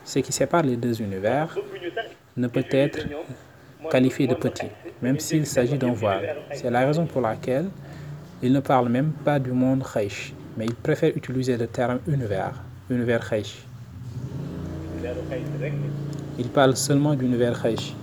ce 0.05 0.19
qui 0.21 0.33
sépare 0.33 0.63
les 0.63 0.77
deux 0.77 1.01
univers 1.01 1.57
ne 2.39 2.49
peut 2.49 2.65
être 2.71 3.01
qualifié 3.91 4.27
de 4.27 4.35
petit, 4.35 4.69
même 5.03 5.19
s'il 5.19 5.47
s'agit 5.47 5.77
d'un 5.77 5.93
voile. 5.93 6.37
C'est 6.53 6.71
la 6.71 6.87
raison 6.87 7.07
pour 7.07 7.21
laquelle 7.21 7.69
il 8.43 8.53
ne 8.53 8.61
parle 8.61 8.89
même 8.89 9.11
pas 9.25 9.39
du 9.39 9.53
monde 9.53 9.83
Khaïch, 9.83 10.33
mais 10.57 10.67
il 10.67 10.75
préfère 10.75 11.17
utiliser 11.17 11.57
le 11.57 11.67
terme 11.67 11.99
univers, 12.07 12.55
univers 12.89 13.29
Khaïch. 13.29 13.57
Il 16.39 16.49
parle 16.49 16.77
seulement 16.77 17.15
d'univers 17.15 17.61
Khaïch. 17.61 17.95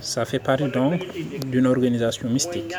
Ça 0.00 0.24
fait 0.24 0.38
partie 0.38 0.68
donc 0.68 1.04
d'une 1.46 1.66
organisation 1.66 2.28
mystique. 2.28 2.72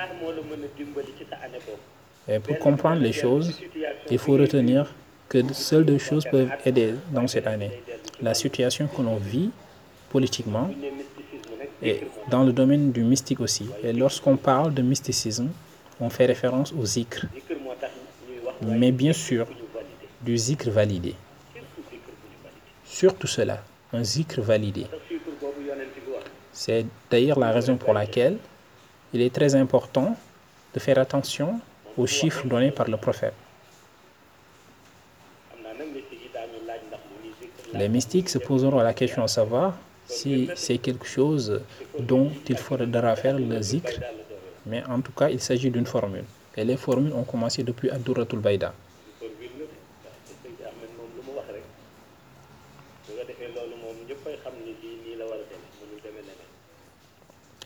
Et 2.30 2.40
pour 2.40 2.58
comprendre 2.60 3.02
les 3.02 3.12
choses, 3.12 3.60
il 4.10 4.18
faut 4.18 4.34
retenir 4.34 4.94
que 5.30 5.54
seules 5.54 5.86
deux 5.86 5.98
choses 5.98 6.26
peuvent 6.30 6.52
aider 6.66 6.96
dans 7.12 7.28
cette 7.28 7.48
année. 7.48 7.72
La 8.22 8.34
situation 8.34 8.88
que 8.88 9.02
l'on 9.02 9.18
vit 9.18 9.52
politiquement 10.10 10.70
et 11.82 12.02
dans 12.30 12.44
le 12.44 12.54
domaine 12.54 12.92
du 12.92 13.04
mystique 13.04 13.40
aussi. 13.40 13.70
Et 13.84 13.94
lorsqu'on 13.94 14.38
parle 14.38 14.74
de 14.74 14.82
mysticisme, 14.82 15.50
on 16.00 16.10
fait 16.10 16.26
référence 16.26 16.74
au 16.74 16.86
zikr. 16.86 17.26
Mais 18.62 18.92
bien 18.92 19.14
sûr, 19.14 19.46
du 20.22 20.38
zikr 20.38 20.70
validé. 20.70 21.14
Surtout 22.86 23.28
cela, 23.28 23.64
un 23.94 24.04
zikr 24.04 24.42
validé. 24.42 24.88
C'est 26.52 26.86
d'ailleurs 27.12 27.40
la 27.40 27.52
raison 27.52 27.78
pour 27.78 27.94
laquelle 27.94 28.38
il 29.14 29.22
est 29.22 29.34
très 29.34 29.54
important 29.54 30.16
de 30.74 30.80
faire 30.80 30.98
attention 30.98 31.60
aux 31.96 32.08
chiffres 32.08 32.48
donnés 32.48 32.72
par 32.72 32.88
le 32.90 32.98
prophète. 32.98 33.34
Les 37.78 37.90
mystiques 37.90 38.30
se 38.30 38.40
poseront 38.40 38.80
la 38.80 38.94
question 38.94 39.24
de 39.24 39.28
savoir 39.28 39.78
si 40.08 40.50
c'est 40.56 40.80
quelque 40.80 41.06
chose 41.06 41.62
dont 42.00 42.32
il 42.50 42.58
faudra 42.58 43.16
faire 43.16 43.38
le 43.38 43.62
zikr, 43.62 44.00
mais 44.66 44.84
en 44.86 45.00
tout 45.02 45.12
cas, 45.12 45.30
il 45.30 45.40
s'agit 45.40 45.70
d'une 45.70 45.86
formule. 45.86 46.24
Et 46.56 46.64
les 46.64 46.78
formules 46.78 47.14
ont 47.14 47.24
commencé 47.24 47.62
depuis 47.64 47.90
Abdurratul 47.92 48.40
Baïda. 48.40 48.74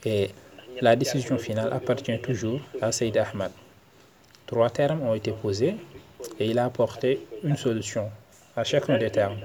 Et 0.04 0.30
la 0.82 0.96
décision 0.96 1.38
finale 1.38 1.72
appartient 1.72 2.20
toujours 2.20 2.60
à 2.82 2.92
Saïd 2.92 3.16
Ahmad. 3.18 3.52
Trois 4.48 4.70
termes 4.70 5.04
ont 5.04 5.14
été 5.14 5.32
posés 5.32 5.76
et 6.40 6.46
il 6.48 6.60
a 6.60 6.66
apporté 6.66 7.26
une 7.44 7.56
solution 7.56 8.10
à 8.56 8.64
chacun 8.64 8.98
des 8.98 9.12
termes. 9.12 9.38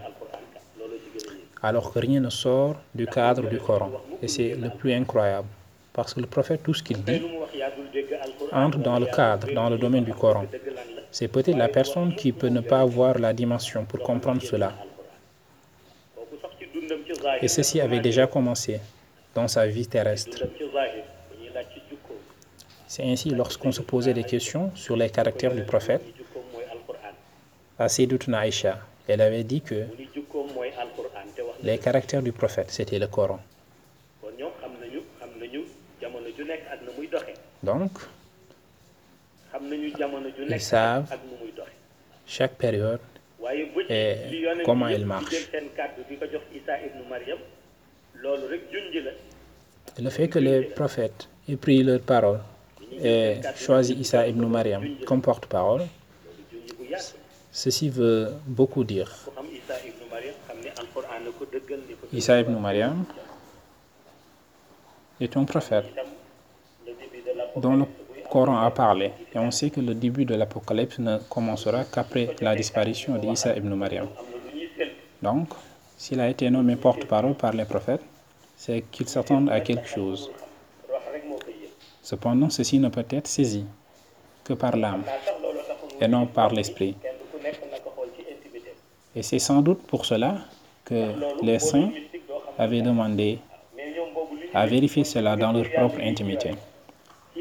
Alors 1.69 1.93
que 1.93 1.99
rien 1.99 2.21
ne 2.21 2.31
sort 2.31 2.77
du 2.95 3.07
cadre 3.07 3.45
du 3.55 3.59
Coran. 3.59 3.91
Et 4.23 4.29
c'est 4.29 4.55
le 4.55 4.71
plus 4.79 4.93
incroyable. 4.93 5.49
Parce 5.93 6.15
que 6.15 6.21
le 6.21 6.29
prophète, 6.37 6.63
tout 6.63 6.75
ce 6.75 6.83
qu'il 6.87 7.03
dit, 7.03 7.23
entre 8.53 8.79
dans 8.79 9.01
le 9.01 9.07
cadre, 9.07 9.53
dans 9.53 9.69
le 9.69 9.77
domaine 9.77 10.05
du 10.05 10.15
Coran. 10.15 10.45
C'est 11.11 11.27
peut-être 11.27 11.57
la 11.57 11.71
personne 11.79 12.15
qui 12.15 12.31
peut 12.31 12.53
ne 12.59 12.61
pas 12.61 12.83
avoir 12.89 13.19
la 13.19 13.33
dimension 13.33 13.85
pour 13.85 14.01
comprendre 14.11 14.43
cela. 14.43 14.71
Et 17.43 17.49
ceci 17.49 17.81
avait 17.81 18.01
déjà 18.09 18.29
commencé 18.29 18.81
dans 19.35 19.49
sa 19.49 19.67
vie 19.67 19.89
terrestre. 19.89 20.45
C'est 22.87 23.03
ainsi 23.13 23.31
lorsqu'on 23.31 23.73
se 23.73 23.83
posait 23.83 24.15
des 24.15 24.25
questions 24.35 24.71
sur 24.77 24.97
les 24.97 25.11
caractères 25.11 25.55
du 25.61 25.65
prophète, 25.65 26.05
à 27.77 27.87
Aïcha, 28.45 28.79
elle 29.09 29.21
avait 29.21 29.45
dit 29.45 29.61
que 29.61 29.81
les 31.63 31.79
caractères 31.79 32.23
du 32.23 32.33
prophète, 32.33 32.71
c'était 32.71 32.99
le 32.99 33.07
Coran. 33.07 33.41
Donc, 37.63 37.93
ils 40.49 40.61
savent 40.61 41.07
chaque 42.27 42.55
période 42.55 43.01
et 43.89 44.17
comment 44.65 44.89
elle 44.89 45.07
marche. 45.07 45.49
Le 49.99 50.11
fait 50.11 50.29
que 50.29 50.39
les 50.39 50.63
prophètes 50.63 51.29
aient 51.49 51.57
pris 51.57 51.83
leur 51.83 52.01
parole 52.01 52.41
et 53.01 53.37
choisi 53.57 53.95
Issa 53.95 54.27
ibn 54.29 54.45
Mariam 54.47 54.83
comme 55.07 55.23
porte-parole, 55.23 55.83
ceci 57.53 57.89
veut 57.89 58.33
beaucoup 58.47 58.85
dire. 58.85 59.11
Issa 62.13 62.41
ibn 62.41 62.59
Mariam 62.59 63.05
est 65.21 65.37
un 65.37 65.45
prophète 65.45 65.87
dont 67.57 67.77
le 67.77 67.85
Coran 68.31 68.59
a 68.59 68.71
parlé. 68.71 69.13
Et 69.35 69.39
on 69.39 69.51
sait 69.51 69.71
que 69.71 69.81
le 69.81 69.95
début 69.95 70.25
de 70.25 70.35
l'Apocalypse 70.35 70.99
ne 70.99 71.19
commencera 71.29 71.85
qu'après 71.85 72.35
la 72.41 72.55
disparition 72.55 73.17
d'Issa 73.17 73.57
ibn 73.57 73.73
Mariam. 73.75 74.09
Donc, 75.23 75.49
s'il 75.97 76.21
a 76.21 76.29
été 76.29 76.51
nommé 76.51 76.77
porte-parole 76.77 77.35
par 77.35 77.53
les 77.53 77.65
prophètes, 77.65 78.03
c'est 78.57 78.83
qu'il 78.91 79.09
s'attendent 79.09 79.51
à 79.51 79.61
quelque 79.61 79.89
chose. 79.89 80.31
Cependant, 82.03 82.51
ceci 82.51 82.79
ne 82.79 82.89
peut 82.89 83.07
être 83.11 83.27
saisi 83.27 83.65
que 84.45 84.55
par 84.55 84.77
l'âme 84.77 85.03
et 86.01 86.09
non 86.09 86.27
par 86.27 86.53
l'esprit. 86.53 86.95
Et 89.15 89.23
c'est 89.23 89.39
sans 89.39 89.63
doute 89.63 89.83
pour 89.87 90.05
cela 90.05 90.39
que 90.87 91.03
les 91.43 91.59
saints 91.59 91.91
avaient 92.57 92.81
demandé 92.81 93.39
à 94.55 94.67
vérifier 94.67 95.05
cela 95.05 95.37
dans 95.37 95.53
leur 95.53 95.71
propre 95.71 96.01
intimité. 96.01 96.53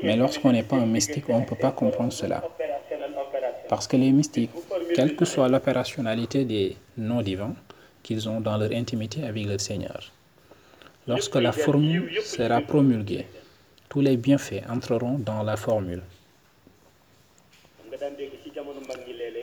Mais 0.04 0.18
lorsqu'on 0.18 0.52
n'est 0.52 0.64
pas 0.64 0.76
un 0.76 0.86
mystique, 0.86 1.30
on 1.30 1.40
ne 1.40 1.46
peut 1.46 1.56
pas 1.56 1.72
comprendre 1.72 2.12
cela. 2.12 2.44
Parce 3.70 3.88
que 3.88 3.96
les 3.96 4.12
mystiques, 4.12 4.52
quelle 4.96 5.16
que 5.16 5.26
soit 5.26 5.48
l'opérationnalité 5.48 6.44
des 6.44 6.76
noms 6.98 7.22
divins 7.22 7.56
qu'ils 8.04 8.28
ont 8.28 8.42
dans 8.42 8.58
leur 8.58 8.72
intimité 8.72 9.24
avec 9.24 9.46
leur 9.46 9.62
Seigneur, 9.62 10.12
lorsque 11.08 11.36
la 11.36 11.52
formule 11.52 12.12
sera 12.24 12.62
promulguée, 12.62 13.26
tous 13.90 14.02
les 14.02 14.18
bienfaits 14.18 14.64
entreront 14.70 15.18
dans 15.20 15.44
la 15.44 15.56
formule. 15.56 16.02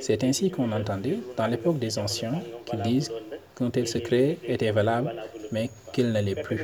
C'est 0.01 0.25
ainsi 0.25 0.51
qu'on 0.51 0.71
entendait 0.73 1.19
dans 1.37 1.47
l'époque 1.47 1.79
des 1.79 1.99
anciens 1.99 2.43
qu'ils 2.67 2.83
disent 2.83 3.13
qu'un 3.57 3.71
tel 3.71 3.87
secret 3.87 4.39
était 4.45 4.71
valable, 4.71 5.13
mais 5.51 5.71
qu'il 5.93 6.13
ne 6.13 6.21
l'est 6.21 6.43
plus. 6.43 6.61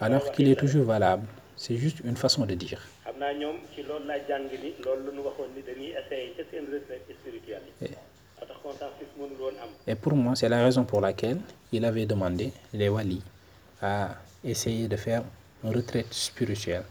Alors 0.00 0.30
qu'il 0.32 0.48
est 0.48 0.56
toujours 0.58 0.84
valable. 0.84 1.24
C'est 1.56 1.76
juste 1.76 2.00
une 2.04 2.16
façon 2.16 2.44
de 2.44 2.54
dire. 2.54 2.80
Et, 9.86 9.94
pour 9.94 10.14
moi, 10.14 10.34
c'est 10.36 10.48
la 10.48 10.62
raison 10.64 10.84
pour 10.84 11.00
laquelle 11.00 11.38
il 11.72 11.84
avait 11.84 12.06
demandé 12.06 12.52
les 12.74 12.88
walis 12.88 13.22
à 13.80 14.16
essayer 14.44 14.86
de 14.88 14.96
faire 14.96 15.22
une 15.64 15.74
retraite 15.74 16.12
spirituelle. 16.12 16.82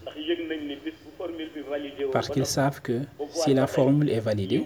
Parce 2.11 2.29
qu'ils 2.29 2.45
savent 2.45 2.81
que 2.81 3.01
si 3.29 3.53
la 3.53 3.67
formule 3.67 4.09
est 4.09 4.19
validée 4.19 4.65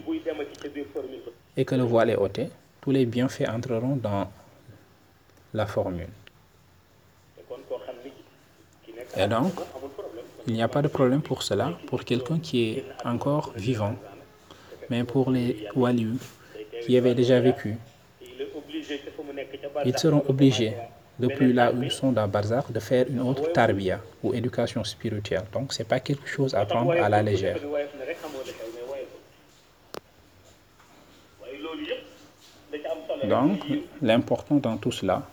et 1.58 1.65
que 1.65 1.75
le 1.75 1.84
voile 1.84 2.12
est 2.12 2.15
ôté, 2.15 2.49
tous 2.89 2.93
les 2.93 3.06
bienfaits 3.06 3.47
entreront 3.47 3.97
dans 3.97 4.28
la 5.54 5.67
formule. 5.67 6.08
Et 9.15 9.28
donc, 9.28 9.54
il 10.47 10.54
n'y 10.56 10.63
a 10.63 10.67
pas 10.67 10.82
de 10.82 10.88
problème 10.88 11.21
pour 11.21 11.43
cela, 11.43 11.78
pour 11.86 12.04
quelqu'un 12.04 12.39
qui 12.39 12.58
est 12.69 12.86
encore 13.06 13.54
vivant. 13.56 13.93
Mais 14.89 15.04
pour 15.04 15.30
les 15.30 15.67
walis 15.75 16.17
qui 16.84 16.97
avaient 16.97 17.13
déjà 17.13 17.39
vécu, 17.39 17.78
ils 19.86 19.97
seront 19.99 20.23
obligés, 20.28 20.73
depuis 21.19 21.54
là 21.54 21.71
où 21.71 21.84
ils 21.84 21.91
sont 21.91 22.12
dans 22.12 22.28
Barzakh, 22.28 22.71
de 22.71 22.80
faire 22.80 23.06
une 23.08 23.21
autre 23.21 23.52
tarbia 23.52 23.99
ou 24.23 24.34
éducation 24.34 24.84
spirituelle. 24.84 25.45
Donc, 25.54 25.73
ce 25.73 25.80
n'est 25.80 25.89
pas 25.93 25.99
quelque 25.99 26.28
chose 26.28 26.56
à 26.56 26.65
prendre 26.65 26.93
à 26.93 27.08
la 27.08 27.21
légère. 27.21 27.60
Donc, 33.23 33.65
l'important 34.01 34.55
dans 34.55 34.77
tout 34.77 34.91
cela, 34.91 35.23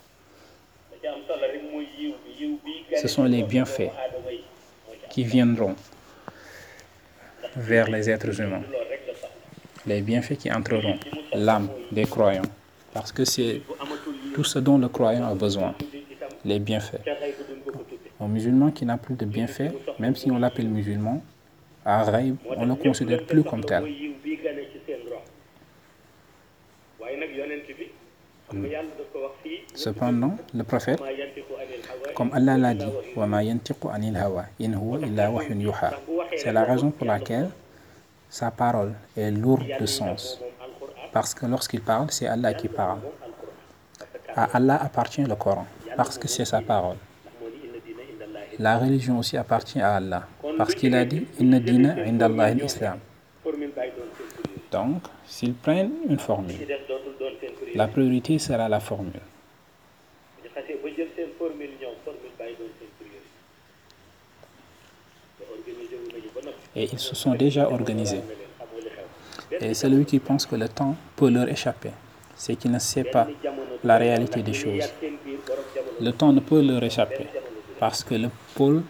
ce 3.00 3.08
sont 3.08 3.24
les 3.24 3.42
bienfaits 3.42 3.90
qui 5.10 5.24
viendront 5.24 5.74
vers 7.56 7.88
les 7.88 8.10
êtres 8.10 8.40
humains. 8.40 8.62
Les 9.86 10.00
bienfaits 10.00 10.36
qui 10.36 10.50
entreront 10.52 10.98
l'âme 11.34 11.68
des 11.92 12.04
croyants. 12.04 12.42
Parce 12.92 13.12
que 13.12 13.24
c'est 13.24 13.62
tout 14.34 14.44
ce 14.44 14.58
dont 14.58 14.78
le 14.78 14.88
croyant 14.88 15.28
a 15.28 15.34
besoin. 15.34 15.74
Les 16.44 16.58
bienfaits. 16.58 17.02
Un 18.20 18.28
musulman 18.28 18.70
qui 18.70 18.84
n'a 18.84 18.96
plus 18.96 19.14
de 19.14 19.26
bienfaits, 19.26 19.72
même 19.98 20.16
si 20.16 20.30
on 20.30 20.38
l'appelle 20.38 20.68
musulman, 20.68 21.22
on 21.84 22.66
ne 22.66 22.66
le 22.66 22.74
considère 22.74 23.24
plus 23.24 23.44
comme 23.44 23.64
tel. 23.64 23.84
Cependant, 29.74 30.36
le 30.54 30.62
prophète, 30.62 31.00
comme 32.14 32.30
Allah 32.32 32.56
l'a 32.56 32.74
dit, 32.74 32.86
c'est 36.36 36.52
la 36.52 36.64
raison 36.64 36.90
pour 36.90 37.06
laquelle 37.06 37.50
sa 38.28 38.50
parole 38.50 38.92
est 39.16 39.30
lourde 39.30 39.66
de 39.80 39.86
sens. 39.86 40.40
Parce 41.12 41.34
que 41.34 41.46
lorsqu'il 41.46 41.80
parle, 41.80 42.10
c'est 42.10 42.26
Allah 42.26 42.54
qui 42.54 42.68
parle. 42.68 43.00
À 44.34 44.44
Allah 44.56 44.76
appartient 44.82 45.22
le 45.22 45.34
Coran. 45.34 45.66
parce 45.96 46.18
que 46.18 46.28
c'est 46.28 46.44
sa 46.44 46.60
parole. 46.60 46.96
La 48.58 48.78
religion 48.78 49.18
aussi 49.18 49.36
appartient 49.36 49.80
à 49.80 49.96
Allah 49.96 50.26
parce 50.58 50.74
qu'il 50.74 50.94
a 50.94 51.04
dit 51.04 51.26
Inna 51.40 51.58
dina 51.60 51.94
indallahi 52.06 52.54
l'islam. 52.54 52.98
Donc, 54.70 55.02
s'ils 55.26 55.54
prennent 55.54 55.92
une 56.08 56.18
formule, 56.18 56.56
la 57.74 57.88
priorité 57.88 58.38
sera 58.38 58.68
la 58.68 58.80
formule. 58.80 59.20
Et 66.74 66.84
ils 66.92 66.98
se 66.98 67.14
sont 67.14 67.34
déjà 67.34 67.68
organisés. 67.70 68.20
Et 69.60 69.72
celui 69.74 70.04
qui 70.04 70.18
pense 70.18 70.44
que 70.44 70.56
le 70.56 70.68
temps 70.68 70.96
peut 71.16 71.30
leur 71.30 71.48
échapper, 71.48 71.90
c'est 72.34 72.56
qu'il 72.56 72.70
ne 72.70 72.78
sait 72.78 73.04
pas 73.04 73.26
la 73.84 73.96
réalité 73.96 74.42
des 74.42 74.52
choses. 74.52 74.92
Le 76.00 76.10
temps 76.12 76.32
ne 76.32 76.40
peut 76.40 76.60
leur 76.60 76.82
échapper 76.82 77.26
parce 77.78 78.04
que 78.04 78.14
le 78.14 78.28
pôle 78.54 78.82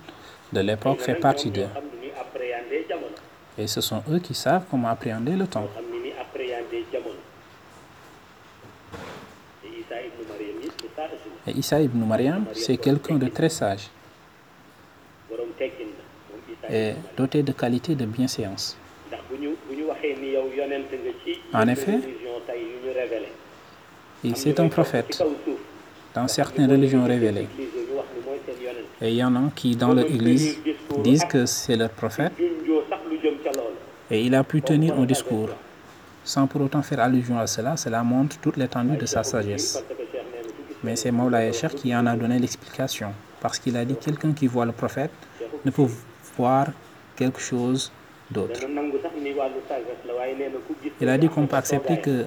de 0.52 0.60
l'époque 0.60 1.00
fait 1.00 1.14
partie 1.14 1.50
d'eux. 1.50 1.68
xam 1.74 1.84
ni 2.00 2.06
ni 2.08 2.12
appréhender 2.22 2.86
jamono 2.88 3.14
Et 3.58 3.66
ce 3.66 3.80
sont 3.80 4.02
eux 4.10 4.18
qui 4.18 4.34
savent 4.34 4.64
comment 4.70 4.88
appréhender 4.88 5.32
le 5.32 5.46
temps. 5.46 5.68
Isa 9.64 9.96
Et 11.46 11.52
Issa 11.52 11.80
ibn 11.80 12.04
Mariam, 12.04 12.44
c'est 12.52 12.76
quelqu'un 12.76 13.16
de 13.16 13.28
très 13.28 13.48
sage 13.48 13.88
Isa 15.30 16.74
et 16.74 16.94
doté 17.16 17.42
de 17.42 17.52
qualités 17.52 17.94
de 17.94 18.04
bienséance. 18.04 18.76
En 21.52 21.68
effet. 21.68 22.00
Il 24.24 24.36
c'est 24.36 24.58
un 24.58 24.68
prophète 24.68 25.22
dans 26.14 26.26
certaines 26.26 26.70
religions 26.70 27.04
révélées. 27.04 27.46
Et 29.00 29.10
il 29.10 29.16
y 29.16 29.22
en 29.24 29.36
a 29.36 29.50
qui, 29.54 29.76
dans 29.76 29.92
leur 29.92 30.06
église, 30.06 30.58
disent 31.04 31.24
que 31.26 31.46
c'est 31.46 31.76
leur 31.76 31.90
prophète 31.90 32.32
et 34.10 34.22
il 34.24 34.34
a 34.34 34.44
pu 34.44 34.62
tenir 34.62 34.94
un 34.98 35.04
discours 35.04 35.50
sans 36.24 36.46
pour 36.46 36.60
autant 36.60 36.82
faire 36.82 37.00
allusion 37.00 37.38
à 37.38 37.46
cela. 37.46 37.76
Cela 37.76 38.02
montre 38.02 38.36
toute 38.38 38.56
l'étendue 38.56 38.96
de 38.96 39.06
sa 39.06 39.22
sagesse. 39.22 39.82
Mais 40.82 40.96
c'est 40.96 41.10
Maulaya 41.12 41.52
Cheikh 41.52 41.74
qui 41.76 41.94
en 41.94 42.06
a 42.06 42.16
donné 42.16 42.38
l'explication. 42.38 43.12
Parce 43.40 43.58
qu'il 43.58 43.76
a 43.76 43.84
dit 43.84 43.96
quelqu'un 43.96 44.32
qui 44.32 44.46
voit 44.46 44.64
le 44.66 44.72
prophète 44.72 45.10
ne 45.64 45.70
peut 45.70 45.86
voir 46.36 46.66
quelque 47.14 47.40
chose 47.40 47.92
d'autre. 48.30 48.60
Il 51.00 51.08
a 51.08 51.18
dit 51.18 51.28
qu'on 51.28 51.46
peut 51.46 51.56
accepter 51.56 52.00
que 52.00 52.24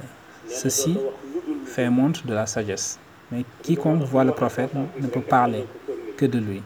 ceci 0.48 0.98
fait 1.66 1.90
montre 1.90 2.26
de 2.26 2.34
la 2.34 2.46
sagesse. 2.46 2.98
Mais 3.32 3.44
quiconque 3.62 4.04
voit 4.04 4.24
le 4.24 4.32
prophète 4.32 4.72
ne 4.74 5.08
peut 5.08 5.22
parler 5.22 5.66
que 6.18 6.26
de 6.26 6.40
lui. 6.40 6.62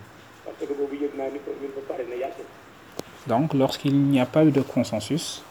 parce 0.46 0.58
que 0.70 0.74
boobu 0.78 0.96
yëg 1.02 1.14
naa 1.18 1.30
ni 1.34 1.40
formule 1.46 1.72
ba 1.76 1.82
pare 1.90 2.04
na 2.10 2.16
yàgg 2.16 2.38
Donc, 3.28 3.54
lorsqu'il 3.54 3.96
n'y 3.96 4.20
a 4.20 4.26
pas 4.26 4.44
eu 4.44 4.52
de 4.52 4.62
consensus, 4.62 5.44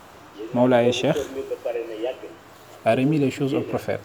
Cheikh 0.53 1.15
pare 1.65 1.81
na 1.89 1.95
yàgg 1.95 2.23
a 2.85 2.95
remis 2.95 3.19
les 3.19 3.31
choses 3.31 3.55
au 3.55 3.61
prophète. 3.61 4.01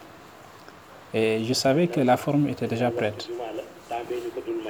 Et 1.13 1.43
je 1.43 1.53
savais 1.53 1.87
que 1.87 1.99
la 1.99 2.15
forme 2.15 2.47
était 2.47 2.67
déjà 2.67 2.91
prête. 2.91 3.29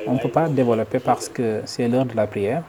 On 0.08 0.14
ne 0.14 0.20
peut 0.20 0.30
pas 0.30 0.48
développer 0.48 1.00
parce 1.00 1.30
que 1.30 1.62
c'est 1.66 1.88
l'heure 1.88 2.06
de 2.06 2.16
la 2.16 2.26
prière, 2.26 2.64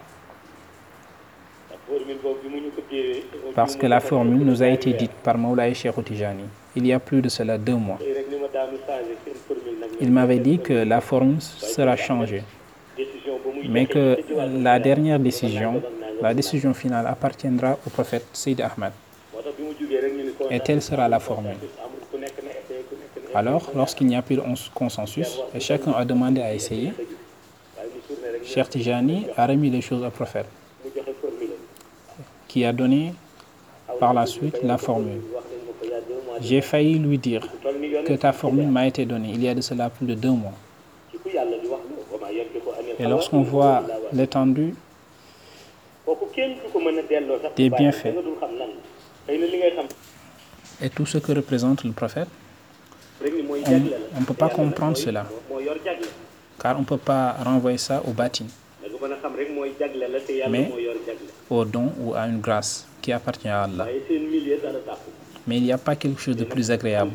parce 3.55 3.77
que 3.77 3.87
la 3.87 4.01
formule 4.01 4.45
nous 4.45 4.63
a 4.63 4.69
été 4.69 4.93
dite 4.93 5.13
par 5.23 5.39
Maulaya 5.39 5.75
Cheikh 5.75 6.05
Tijani 6.05 6.45
il 6.79 6.87
y 6.87 6.93
a 6.93 7.01
plus 7.01 7.21
de 7.23 7.29
cela 7.29 7.59
deux 7.59 7.75
mois. 7.75 7.99
Il 10.01 10.13
m'avait 10.13 10.39
dit 10.39 10.59
que 10.61 10.73
la 10.73 11.01
formule 11.01 11.41
sera 11.41 11.97
changée, 11.97 12.45
mais 13.69 13.87
que 13.87 14.17
la 14.69 14.79
dernière 14.79 15.19
décision, 15.19 15.83
la 16.21 16.35
décision 16.35 16.75
finale 16.75 17.07
appartiendra 17.07 17.79
au 17.87 17.91
prophète 17.91 18.27
ñu 18.47 18.55
ni 20.25 20.33
Et 20.51 20.61
telle 20.61 20.83
sera 20.83 21.09
la 21.09 21.21
formule. 21.21 21.57
Alors, 23.35 23.71
lorsqu'il 23.75 24.07
n'y 24.07 24.17
a 24.17 24.23
plus 24.23 24.37
de 24.37 24.43
consensus 24.75 25.39
et 25.55 25.61
chacun 25.61 25.93
a 25.93 26.05
demandé 26.05 26.41
à 26.41 26.55
essayer, 26.55 26.93
Cheikh 28.45 28.71
Tijani 28.71 29.27
a 29.37 29.47
remis 29.47 29.71
les 29.71 29.81
choses 29.83 30.03
au 30.03 30.11
prophète, 30.11 30.47
qui 32.49 32.65
a 32.65 32.73
donné 32.73 33.15
par 34.01 34.15
la 34.15 34.27
suite 34.27 34.59
la 34.63 34.79
formule. 34.79 35.21
J'ai 36.41 36.61
failli 36.61 36.99
lui 36.99 37.19
dire 37.19 37.43
que 38.07 38.15
ta 38.15 38.33
formule 38.33 38.69
m'a 38.69 38.87
été 38.87 39.05
donnée 39.05 39.31
il 39.35 39.43
y 39.43 39.49
a 39.49 39.55
de 39.55 39.61
cela 39.61 39.91
plus 39.91 40.07
de 40.07 40.15
deux 40.15 40.31
mois. 40.31 40.53
Et 42.99 43.05
lorsqu'on 43.05 43.43
voit 43.43 43.83
l'étendue 44.13 44.75
kenn 46.39 46.53
du 46.63 46.67
ko 46.73 46.79
mën 46.85 46.99
a 47.01 47.03
delloo 47.11 47.39
sax. 47.43 47.53
Des 47.57 47.71
bienfaits. 47.79 48.13
da 48.15 48.21
nga 48.21 48.23
dul 48.29 48.37
xam 48.41 48.53
lan 48.61 48.71
la. 48.77 48.83
Xëy 49.27 49.39
na 49.41 49.47
li 49.53 49.57
ngay 49.59 49.73
xam. 49.77 49.87
Et 50.85 50.91
tout 50.91 51.07
ce 51.13 51.19
que 51.19 51.33
représente 51.33 51.83
le 51.85 51.93
prophète, 51.93 52.29
on 53.21 54.21
ne 54.21 54.25
peut 54.25 54.35
pas 54.45 54.49
comprendre 54.49 54.97
cela, 54.97 55.27
car 56.61 56.77
on 56.77 56.81
ne 56.81 56.85
peut 56.85 56.97
pas 57.13 57.33
renvoyer 57.45 57.79
ça 57.79 58.01
au 58.07 58.13
bâti, 58.13 58.45
da 58.83 58.87
nga 58.89 58.99
mën 59.09 59.13
a 59.15 59.17
xam 59.23 59.33
rek 59.41 59.49
mooy 59.57 59.71
jagle 59.81 60.07
la 60.15 60.21
te 60.21 60.33
yàlla 60.33 60.51
Mais- 60.55 60.71
au 61.51 61.65
don 61.65 61.87
ou 62.01 62.15
à 62.15 62.23
une 62.29 62.41
grâce 62.41 62.87
qui 63.03 63.11
appartient 63.13 63.49
à 63.49 63.65
Allah. 63.65 63.87
Mais 65.47 65.57
il 65.57 65.65
n'y 65.65 65.73
a 65.73 65.79
pas 65.79 65.97
quelque 65.97 66.21
chose 66.21 66.37
de 66.37 66.45
plus 66.45 66.71
agréable 66.71 67.11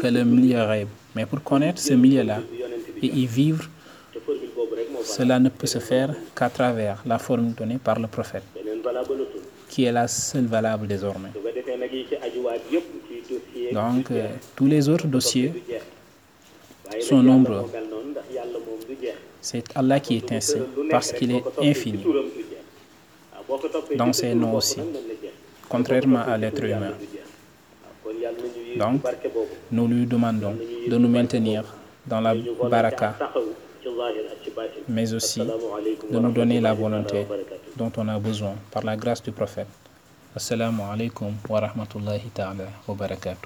que 0.00 0.06
le 0.06 0.22
milieu 0.24 0.62
rêve. 0.62 0.88
Mais 1.16 1.26
pour 1.26 1.42
connaître 1.42 1.80
ce 1.80 1.94
milieu-là 1.94 2.38
et 3.02 3.06
y 3.06 3.26
vivre, 3.26 3.64
cela 5.04 5.38
ne 5.38 5.48
peut 5.48 5.66
se 5.66 5.78
faire 5.78 6.14
qu'à 6.36 6.48
travers 6.48 7.02
la 7.06 7.18
formule 7.18 7.54
donnée 7.54 7.78
par 7.78 7.98
le 7.98 8.06
prophète, 8.08 8.42
qui 9.68 9.84
est 9.84 9.92
la 9.92 10.08
seule 10.08 10.46
valable 10.46 10.86
désormais. 10.86 11.30
Donc, 13.72 14.10
euh, 14.10 14.28
tous 14.56 14.66
les 14.66 14.88
autres 14.88 15.06
dossiers, 15.06 15.52
sont 17.00 17.22
nombreux. 17.22 17.64
c'est 19.40 19.64
Allah 19.74 20.00
qui 20.00 20.16
est 20.16 20.32
ainsi, 20.32 20.56
parce 20.90 21.12
qu'il 21.12 21.32
est 21.32 21.42
infini, 21.60 22.04
dans 23.96 24.12
ses 24.12 24.34
noms 24.34 24.54
aussi, 24.54 24.80
contrairement 25.68 26.20
à 26.20 26.36
l'être 26.38 26.62
humain. 26.64 26.92
Donc, 28.76 29.00
Nous 29.70 29.86
lui 29.88 30.06
demandons 30.06 30.56
de 30.88 30.96
nous 30.96 31.08
maintenir 31.08 31.64
dans 32.06 32.20
la 32.20 32.34
baraka, 32.70 33.14
mais 34.88 35.12
aussi 35.14 35.40
de 35.40 36.18
nous 36.18 36.32
donner 36.32 36.60
la 36.60 36.74
volonté 36.74 37.26
dont 37.76 37.92
on 37.96 38.08
a 38.08 38.18
besoin 38.18 38.54
par 38.70 38.84
la 38.84 38.96
grâce 38.96 39.22
du 39.22 39.32
prophète. 39.32 39.66
Assalamu 40.36 40.82
alaikum 40.82 41.32
wa 41.48 41.60
rahmatullahi 41.60 42.28
ta'ala 42.34 42.64
wa 42.88 42.94
barakatuh. 42.94 43.38